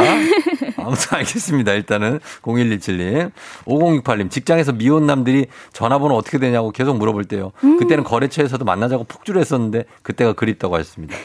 [0.78, 1.74] 아무튼 알겠습니다.
[1.74, 3.32] 일단은 0117님.
[3.66, 4.32] 5068님.
[4.32, 7.52] 직장에서 미혼 남들이 전화번호 어떻게 되냐고 계속 물어볼 때요.
[7.64, 7.78] 음.
[7.78, 11.16] 그때는 거래처에서도 만나자고 폭주를 했었는데 그때가 그립다고 하셨습니다.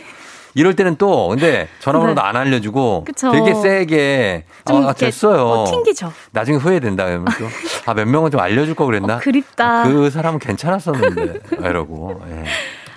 [0.55, 2.27] 이럴 때는 또 근데 전화번호도 네.
[2.27, 3.33] 안 알려주고 그쵸.
[3.33, 5.47] 되게 세게 좀 아, 됐어요.
[5.47, 6.13] 어, 튕기죠.
[6.33, 7.47] 나중에 후회된다 그러면 또
[7.91, 9.17] 아 몇 명은 좀 알려줄 거 그랬나?
[9.17, 9.85] 어, 그립다.
[9.85, 12.45] 그 사람은 괜찮았었는데 이러고 예.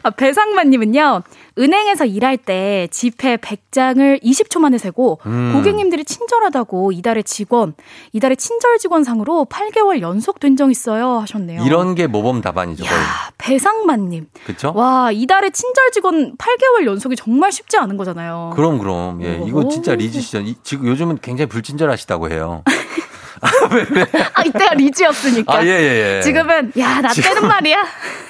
[0.04, 1.24] 아, 배상만님은요,
[1.58, 5.54] 은행에서 일할 때 지폐 100장을 20초 만에 세고, 음.
[5.56, 7.74] 고객님들이 친절하다고 이달의 직원,
[8.14, 11.20] 이달의 친절 직원상으로 8개월 연속 된 적 있어요.
[11.20, 11.64] 하셨네요.
[11.66, 12.84] 이런 게 모범 답안이죠.
[12.84, 13.00] 거의.
[13.38, 14.28] 배상만님.
[14.46, 14.72] 그쵸?
[14.76, 18.54] 와, 이달의 친절 직원 8개월 연속이 정말 쉽지 않은 거잖아요.
[18.56, 22.64] 그럼 그럼 예 이거 진짜 리즈 이- 지금 요즘은 굉장히 불친절하시다고 해요.
[24.34, 25.58] 아, 이때가 리즈였으니까.
[25.60, 26.22] 아 예 예, 예.
[26.24, 27.86] 지금은, 야, 나 지금- 때는 말이야.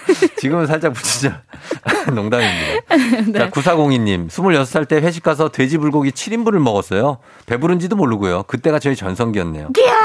[0.38, 1.42] 지금은 살짝 불친절
[2.14, 2.96] 농담입니다.
[3.32, 3.40] 네.
[3.40, 7.18] 자 9402님 26살 때 회식 가서 돼지 불고기 7인분을 먹었어요.
[7.46, 8.44] 배부른지도 모르고요.
[8.44, 9.70] 그때가 저희 전성기였네요.
[9.78, 9.96] 이야.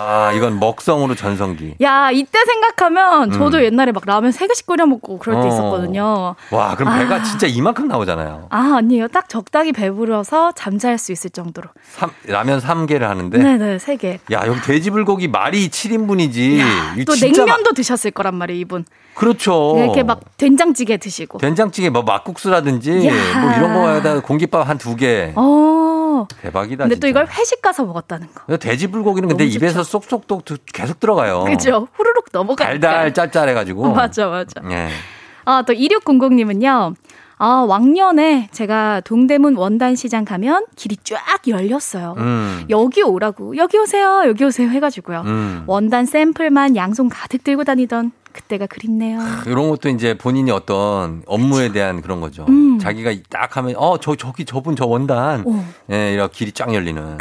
[0.00, 1.74] 아 이건 먹성으로 전성기.
[1.82, 3.64] 야, 이때 생각하면 저도 음.
[3.64, 5.48] 옛날에 막 라면 3개씩 끓여 먹고 그럴 때 어.
[5.48, 6.34] 있었거든요.
[6.50, 6.98] 와 그럼 아.
[6.98, 8.46] 배가 진짜 이만큼 나오잖아요.
[8.50, 9.08] 아, 아니에요.
[9.08, 11.68] 딱 적당히 배불러서 잠잘 수 있을 정도로.
[11.90, 14.18] 삼- 라면 3개를 하는데 네, 네, 3개.
[14.32, 17.04] 야 여기 돼지 불고기 말이 7인분이지.
[17.06, 18.84] 또 냉면도 드셨을 거란 말이에요, 이분.
[19.14, 19.74] 그렇죠.
[19.78, 21.38] 이렇게 막 된장찌개 드시고.
[21.38, 23.12] 된장찌개 뭐 막국수라든지 야.
[23.40, 25.32] 뭐 이런 거에다 공깃밥 한 두 개.
[25.36, 26.26] 어.
[26.40, 26.84] 대박이다.
[26.84, 27.00] 근데 진짜.
[27.00, 28.56] 또 이걸 회식 가서 먹었다는 거.
[28.56, 31.44] 돼지 불고기는 근데 너무 입에서 쏙쏙쏙 드- 계속 들어가요.
[31.44, 31.88] 그죠?
[31.94, 32.64] 후루룩 넘어가니까.
[32.88, 33.90] 달달 짤짤해 가지고.
[33.94, 34.60] 맞아, 맞아.
[34.70, 34.88] 예.
[35.44, 36.94] 아, 또 2600님은요.
[37.44, 41.18] 아, 왕년에 제가 동대문 원단시장 가면 길이 쫙
[41.48, 42.14] 열렸어요.
[42.18, 42.64] 음.
[42.70, 45.22] 여기 오라고, 여기 오세요, 여기 오세요 해가지고요.
[45.26, 45.64] 음.
[45.66, 49.18] 원단 샘플만 양손 가득 들고 다니던 그때가 그립네요.
[49.46, 52.46] 이런 것도 이제 본인이 어떤 업무에 대한 그런 거죠.
[52.48, 52.78] 음.
[52.78, 55.66] 자기가 딱 하면 어 저 저기 저분 저 원단 어.
[55.90, 57.18] 예 이렇게 길이 쫙 열리는.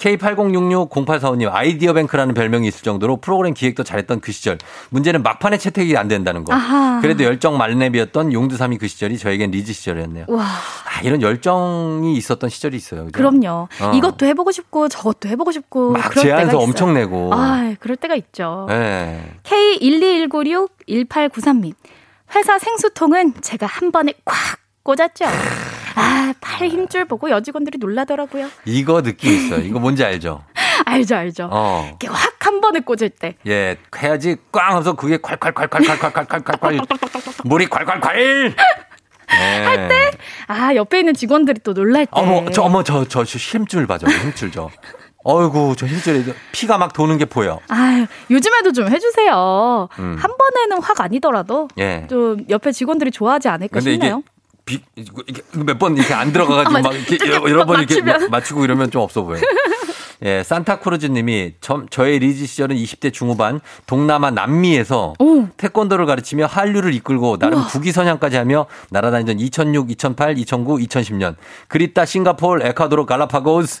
[0.00, 4.58] K80660845님 아이디어 뱅크라는 별명이 있을 정도로 프로그램 기획도 잘했던 그 시절.
[4.88, 6.52] 문제는 막판에 채택이 안 된다는 거.
[6.54, 7.00] 아하.
[7.00, 10.24] 그래도 열정 만렙이었던 용두삼이 그 시절이 저에겐 리즈 시절이었네요.
[10.28, 13.06] 와, 아, 이런 열정이 있었던 시절이 있어요.
[13.06, 13.12] 그죠?
[13.12, 13.68] 그럼요.
[13.80, 13.92] 어.
[13.94, 16.58] 이것도 해보고 싶고 저것도 해보고 싶고 막 제안서.
[16.58, 17.32] 엄청 내고.
[17.34, 18.66] 아, 그럴 때가 있죠.
[18.70, 19.20] 예.
[19.44, 21.74] K121961893님.
[22.34, 25.26] 회사 생수통은 제가 한 번에 콱 꽂았죠.
[25.94, 28.48] 아, 팔 힘줄 보고 여직원들이 놀라더라고요.
[28.64, 29.60] 이거 느낌 있어요.
[29.60, 30.44] 이거 뭔지 알죠?
[30.86, 31.48] 알죠, 알죠.
[31.50, 31.86] 어.
[31.88, 33.36] 이렇게 확 한 번에 꽂을 때.
[33.46, 36.86] 예, 해야지 꽝 하면서 그게 콸콸콸콸콸콸콸콸콸
[37.44, 38.54] 물이 콸콸콸
[39.28, 39.64] 네.
[39.64, 40.10] 할 때?
[40.48, 42.10] 아, 옆에 있는 직원들이 또 놀랄 때.
[42.12, 44.08] 어머, 저 어머 저저 힘줄 봐줘.
[44.08, 44.68] 힘줄 저.
[45.22, 47.60] 어이구, 저 힘줄에 피가 막 도는 게 보여.
[47.68, 49.88] 아, 요즘에도 좀 해주세요.
[49.98, 50.16] 음.
[50.18, 52.06] 한 번에는 확 아니더라도 예.
[52.10, 54.16] 좀 옆에 직원들이 좋아하지 않을까 근데 싶네요.
[54.16, 54.39] 비, 이게
[55.64, 56.94] 몇 번 이렇게 안 들어가가지고 아, 막.
[56.94, 58.20] 이렇게 여러, 번 이렇게 맞추면.
[58.30, 59.40] 마- 맞추고 이러면 좀 없어 보여요.
[60.22, 65.14] 예, 산타크루즈 님이 저, 저의 리즈 시절은 20대 중후반 동남아 남미에서
[65.56, 71.36] 태권도를 가르치며 한류를 이끌고 나름 국위선양까지 하며 날아다니던 2006, 2008, 2009, 2010년.
[71.68, 73.80] 그리따 싱가포르, 에콰도르, 갈라파고스.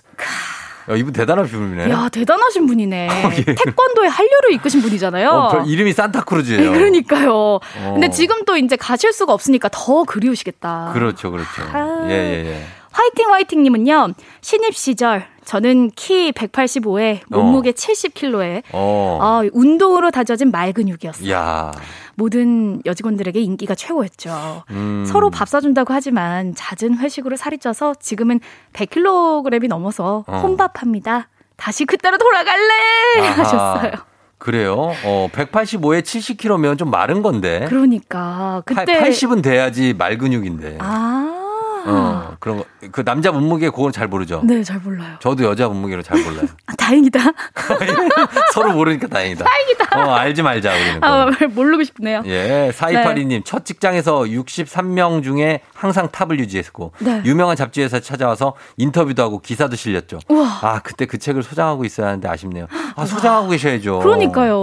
[0.88, 1.90] 야, 이분 대단한 분이네.
[1.90, 3.08] 야, 대단하신 분이네.
[3.38, 3.54] 예.
[3.54, 5.28] 태권도의 한류를 이끄신 분이잖아요.
[5.28, 6.72] 어, 별- 이름이 산타크루즈예요.
[6.72, 7.32] 네, 그러니까요.
[7.34, 7.60] 어.
[7.92, 10.90] 근데 지금 또 이제 가실 수가 없으니까 더 그리우시겠다.
[10.94, 11.48] 그렇죠, 그렇죠.
[11.72, 12.06] 아.
[12.08, 12.64] 예, 예, 예.
[12.92, 14.08] 화이팅 화이팅님은요.
[14.40, 19.18] 신입 시절 저는 키 185에 몸무게 70kg에 어.
[19.20, 21.30] 아, 운동으로 다져진 말 근육이었어요.
[21.30, 21.72] 야.
[22.14, 24.64] 모든 여직원들에게 인기가 최고였죠.
[24.70, 25.04] 음.
[25.06, 28.40] 서로 밥 사준다고 하지만 낮은 회식으로 살이 쪄서 지금은
[28.74, 30.36] 100kg이 넘어서 어.
[30.38, 31.28] 혼밥합니다.
[31.56, 32.72] 다시 그때로 돌아갈래
[33.20, 33.42] 아하.
[33.42, 33.92] 하셨어요.
[34.38, 34.92] 그래요.
[35.04, 37.66] 어, 185에 70kg면 좀 마른 건데.
[37.68, 40.78] 그러니까 그때 80은 돼야지 말 근육인데.
[40.80, 41.39] 아.
[41.86, 42.64] 어, 그런 거.
[42.92, 44.40] 그 남자 몸무게 그건 잘 모르죠.
[44.44, 45.16] 네, 잘 몰라요.
[45.20, 46.46] 저도 여자 몸무게를 잘 몰라요.
[46.66, 47.20] 아, 다행이다.
[48.52, 49.44] 서로 모르니까 다행이다.
[49.44, 49.98] 다행이다.
[49.98, 51.04] 어, 알지 말자, 우리는.
[51.04, 51.26] 아.
[51.54, 52.22] 모르고 싶네요.
[52.26, 57.22] 예, 4282님, 첫 직장에서 63명 중에 항상 탑을 유지했고, 네.
[57.24, 60.18] 유명한 잡지에서 찾아와서 인터뷰도 하고 기사도 실렸죠.
[60.28, 60.58] 우와.
[60.62, 62.66] 아, 그때 그 책을 소장하고 있어야 하는데 아쉽네요.
[62.96, 64.00] 아, 소장하고 계셔야죠.
[64.00, 64.54] 그러니까요.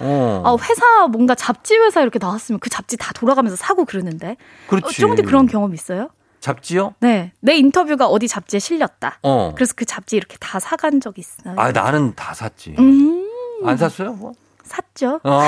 [0.00, 0.42] 어.
[0.44, 4.36] 아, 회사 뭔가 잡지 회사 이렇게 나왔으면 그 잡지 다 돌아가면서 사고 그러는데.
[4.66, 4.86] 그렇지.
[4.86, 6.08] 어, 쫑디 그런 경험 있어요?
[6.48, 6.92] 잡지요?
[7.00, 7.32] 네.
[7.40, 9.18] 내 인터뷰가 어디 잡지에 실렸다.
[9.22, 9.52] 어.
[9.56, 11.54] 그래서 그 잡지 이렇게 다 사간 적 있어요.
[11.56, 12.74] 아, 나는 다 샀지.
[12.78, 13.26] 음.
[13.64, 14.12] 안 샀어요?
[14.12, 14.32] 뭐?
[14.62, 15.20] 샀죠.
[15.24, 15.40] 어,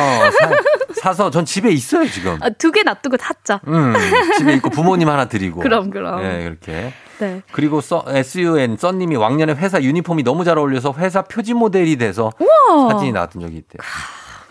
[1.02, 2.38] 사, 서전 집에 있어요, 지금.
[2.40, 3.60] 아, 두 개 놔두고 샀죠.
[3.68, 3.92] 음,
[4.38, 5.60] 집에 있고 부모님 하나 드리고.
[5.60, 6.22] 그럼, 그럼.
[6.24, 6.92] 예, 그렇게.
[7.18, 7.42] 네.
[7.52, 12.92] 그리고 써, SUN 썬님이 왕년에 회사 유니폼이 너무 잘 어울려서 회사 표지 모델이 돼서 우와.
[12.92, 13.80] 사진이 나왔던 적이 있대요.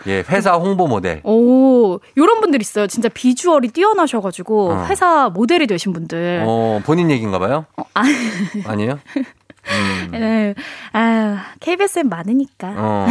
[0.07, 1.21] 예, 회사 홍보 모델.
[1.23, 2.87] 오, 요런 분들 있어요.
[2.87, 4.85] 진짜 비주얼이 뛰어나셔가지고 어.
[4.87, 6.43] 회사 모델이 되신 분들.
[6.45, 7.65] 어, 본인 얘기인가 봐요?
[7.93, 8.03] 아,
[8.65, 8.99] 아니에요?
[9.67, 10.09] 음.
[10.11, 10.53] 네.
[10.93, 12.73] 아, KBS엔 많으니까.
[12.77, 13.07] 어,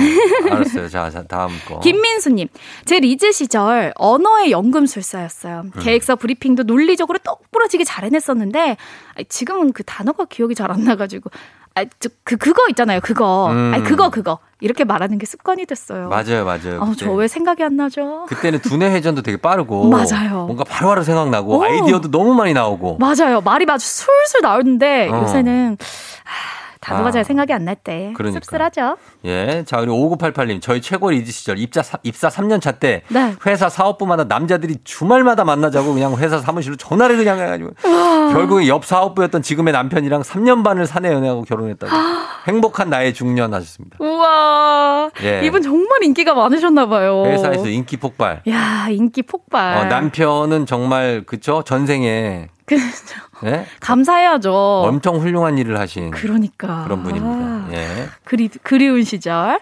[0.53, 0.89] 알았어요.
[0.89, 1.81] 자, 자, 다음 거.
[1.81, 2.47] 김민수님,
[2.85, 5.63] 제 리즈 시절 언어의 연금술사였어요.
[5.65, 5.81] 음.
[5.81, 8.77] 계획서 브리핑도 논리적으로 똑부러지게 잘 해냈었는데
[9.29, 11.31] 지금은 그 단어가 기억이 잘 안 나가지고
[11.77, 13.01] 아, 저, 그, 그거 있잖아요.
[13.01, 13.51] 그거.
[13.51, 13.73] 음.
[13.75, 14.39] 아니, 그거, 그거.
[14.61, 16.09] 이렇게 말하는 게 습관이 됐어요.
[16.09, 16.81] 맞아요, 맞아요.
[16.81, 17.05] 아, 그때.
[17.05, 18.27] 저 왜 생각이 안 나죠?
[18.29, 20.45] 그때는 두뇌 회전도 되게 빠르고 맞아요.
[20.47, 21.65] 뭔가 바로바로 생각나고 오.
[21.65, 23.41] 아이디어도 너무 많이 나오고 맞아요.
[23.41, 25.23] 말이 아주 술술 나오는데 어.
[25.23, 25.77] 요새는
[26.25, 27.13] 하, 단어가 아.
[27.13, 28.41] 잘 생각이 안 날 때 그러니까.
[28.45, 28.97] 씁쓸하죠.
[29.25, 29.65] 예.
[29.67, 33.35] 자, 그리고 5988님, 저희 최고 리즈 시절 입사, 사- 입사 3년 차 때 네.
[33.47, 37.71] 회사 사업부마다 남자들이 주말마다 만나자고 그냥 회사 사무실로 전화를 그냥 해가지고
[38.33, 41.93] 결국에 옆 사업부였던 지금의 남편이랑 3년 반을 사내 연애하고 결혼했다고.
[42.47, 43.97] 행복한 나의 중년 하셨습니다.
[44.01, 45.11] 우와.
[45.23, 45.41] 예.
[45.45, 47.25] 이분 정말 인기가 많으셨나 봐요.
[47.27, 48.43] 회사에서 인기 폭발.
[48.49, 49.79] 야, 인기 폭발.
[49.79, 53.21] 어, 남편은 정말 그쵸 전생에 그렇죠.
[53.45, 53.67] 예?
[53.81, 54.53] 감사해야죠.
[54.53, 56.85] 엄청 훌륭한 일을 하신 그러니까.
[56.85, 57.73] 그런 분입니다.
[57.77, 58.09] 예.
[58.25, 59.61] 그리, 그리운 시절.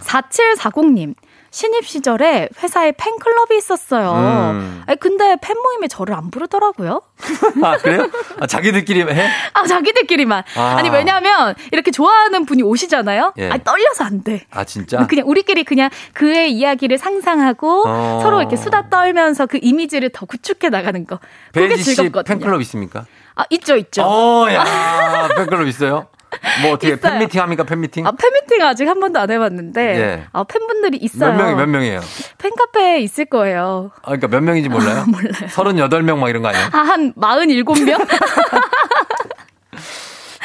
[0.00, 1.14] 4740님.
[1.52, 4.12] 신입 시절에 회사에 팬클럽이 있었어요.
[4.12, 4.82] 음.
[4.86, 7.02] 아니, 근데 팬 모임에 저를 안 부르더라고요.
[7.62, 8.10] 아 그래요?
[8.40, 9.28] 아, 자기들끼리 해?
[9.52, 10.44] 아, 자기들끼리만.
[10.56, 10.60] 아.
[10.78, 10.82] 아.
[10.82, 13.34] 니 왜냐면, 이렇게 좋아하는 분이 오시잖아요?
[13.36, 13.50] 예.
[13.50, 14.46] 아 떨려서 안 돼.
[14.50, 15.06] 아 진짜?
[15.06, 18.20] 그냥 우리끼리 그냥 그의 이야기를 상상하고 어.
[18.22, 21.20] 서로 이렇게 수다 떨면서 그 이미지를 더 구축해 나가는 거.
[21.52, 22.38] 그게 즐겁거든요.
[22.38, 23.04] 팬클럽 있습니까?
[23.34, 24.02] 아, 있죠, 있죠.
[24.02, 26.06] 어, 야, 팬클럽 있어요?
[26.62, 27.00] 뭐 어떻게 있어요.
[27.00, 27.64] 팬미팅 합니까?
[27.64, 28.06] 팬미팅?
[28.06, 30.24] 아, 팬미팅 아직 한 번도 안 해봤는데, 예.
[30.32, 31.32] 아, 팬분들이 있어요.
[31.32, 32.00] 몇 명이 몇 명이에요?
[32.38, 33.90] 팬카페에 있을 거예요.
[34.02, 35.04] 아, 그러니까 몇 명인지 몰라요?
[35.10, 35.32] 몰라요.
[35.48, 36.66] 38명 막 이런 거 아니에요?
[36.72, 38.06] 아, 한 47명?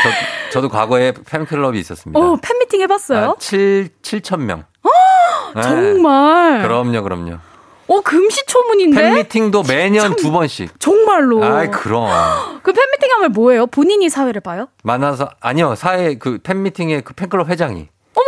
[0.03, 0.09] 저,
[0.51, 2.19] 저도 과거에 팬클럽이 있었습니다.
[2.19, 3.29] 어, 팬미팅 해봤어요?
[3.29, 4.63] 아, 7, 7천 명.
[5.55, 5.61] 네.
[5.63, 6.61] 정말.
[6.61, 7.37] 그럼요, 그럼요.
[7.87, 9.01] 어, 금시초문인데?
[9.01, 10.79] 팬미팅도 매년 두 번씩.
[10.79, 11.43] 정말로.
[11.43, 12.09] 아이, 그럼.
[12.61, 13.67] 그 팬미팅 하면 뭐예요?
[13.67, 14.67] 본인이 사회를 봐요?
[14.83, 17.87] 만나서, 아니요, 사회 그 팬미팅의 그 팬클럽 회장이.
[18.15, 18.27] 어머!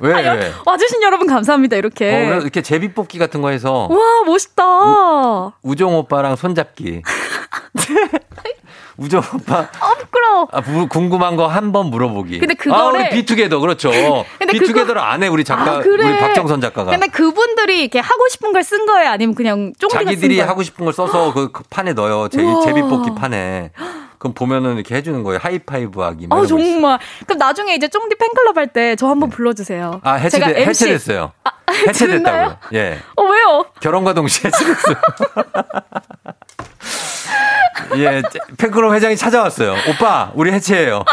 [0.00, 0.52] 왜, 왜?
[0.64, 2.10] 와주신 여러분 감사합니다, 이렇게.
[2.30, 5.58] 어, 이렇게 제비 뽑기 같은 거 해서 와, 멋있다.
[5.62, 7.02] 우정 오빠랑 손잡기.
[8.96, 10.48] 우정 오빠 아, 부끄러워.
[10.52, 12.38] 아, 부- 궁금한 거 한 번 물어보기.
[12.38, 13.90] 근데 아, 우리 그거를- 비투게더 그렇죠.
[14.38, 16.04] 근데 비투게더를 안 해 우리 작가 아, 그래.
[16.08, 16.90] 우리 박정선 작가가.
[16.90, 19.10] 근데 그분들이 이렇게 하고 싶은 걸 쓴 거예요?
[19.10, 20.40] 아니면 그냥 쫑디가 쓴 자기들이?
[20.40, 22.28] 하고 싶은 걸 써서 그, 그 판에 넣어요.
[22.28, 22.64] 제, 우와.
[22.66, 23.70] 제비 뽑기 판에.
[24.18, 25.38] 그럼 보면은 이렇게 해주는 거예요.
[25.42, 26.26] 하이파이브 하기.
[26.26, 26.58] 막 아, 있어요.
[26.58, 26.98] 정말.
[27.26, 30.00] 그럼 나중에 이제 쫑디 팬클럽 할 때 저 한번 불러주세요.
[30.04, 30.68] 아, 제가 해체돼, MC.
[30.84, 31.32] 해체됐어요.
[31.66, 31.88] 됐나요?
[31.88, 32.56] 해체됐다고요.
[32.74, 32.98] 예.
[33.16, 33.64] 어, 왜요?
[33.80, 34.96] 결혼과 동시에 해체됐어요.
[37.96, 38.22] 예,
[38.58, 39.74] 팬클럽 회장이 찾아왔어요.
[39.88, 40.96] 오빠, 우리 해체해요.
[41.06, 41.12] 아,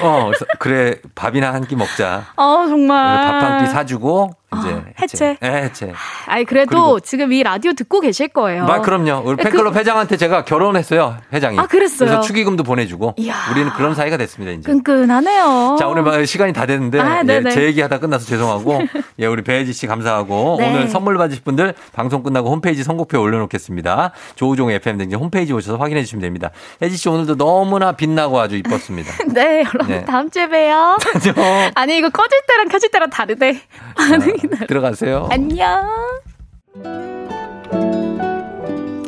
[0.00, 0.30] 정말?
[0.30, 2.26] 어, 그래, 밥이나 한 끼 먹자.
[2.36, 3.16] 아, 정말.
[3.24, 4.82] 밥 한 끼 사주고, 이제.
[5.00, 5.36] 해체?
[5.42, 5.92] 예, 해체.
[6.26, 8.64] 아니, 그래도 지금 이 라디오 듣고 계실 거예요.
[8.64, 9.22] 막 그럼요.
[9.24, 11.18] 우리 그- 팬클럽 회장한테 제가 결혼했어요.
[11.32, 11.58] 회장이.
[11.58, 12.08] 아, 그랬어요?
[12.08, 13.14] 그래서 축의금도 보내주고.
[13.16, 13.34] 이야.
[13.52, 14.70] 우리는 그런 사이가 됐습니다, 이제.
[14.70, 15.76] 끈끈하네요.
[15.78, 17.42] 자, 오늘 막 시간이 다 됐는데, 아, 예.
[17.50, 18.80] 제 얘기 하다 끝나서 죄송하고,
[19.20, 20.68] 예, 우리 배혜지 씨 감사하고, 네.
[20.70, 24.12] 오늘 선물 받으실 분들 방송 끝나고 홈페이지 선곡표에 올려놓겠습니다.
[24.34, 26.50] 조우종 FM 등지 홈페이지 오셔서 확인해 주시면 됩니다.
[26.82, 29.12] 혜지 씨 오늘도 너무나 빛나고 아주 이뻤습니다.
[29.32, 30.04] 네, 여러분 네.
[30.04, 30.96] 다음 주에 봬요.
[31.76, 33.60] 아니 이거 꺼질 때랑 켜질 때랑 다르대.
[33.96, 34.32] 다르.
[34.68, 35.28] 들어가세요.
[35.30, 35.88] 안녕.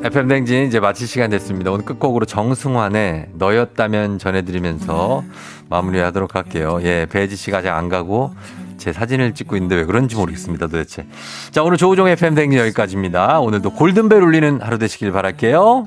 [0.05, 1.71] FM 댕진 이제 마칠 시간 됐습니다.
[1.71, 5.23] 오늘 끝곡으로 정승환의 너였다면 전해드리면서
[5.71, 6.81] 마무리하도록 할게요.
[6.83, 8.35] 예, 배지 씨가 아직 안 가고
[8.79, 10.67] 제 사진을 찍고 있는데 왜 그런지 모르겠습니다.
[10.67, 11.07] 도대체.
[11.53, 13.39] 자, 오늘 조우종 FM 댕진 여기까지입니다.
[13.39, 15.87] 오늘도 골든벨 울리는 하루 되시길 바랄게요.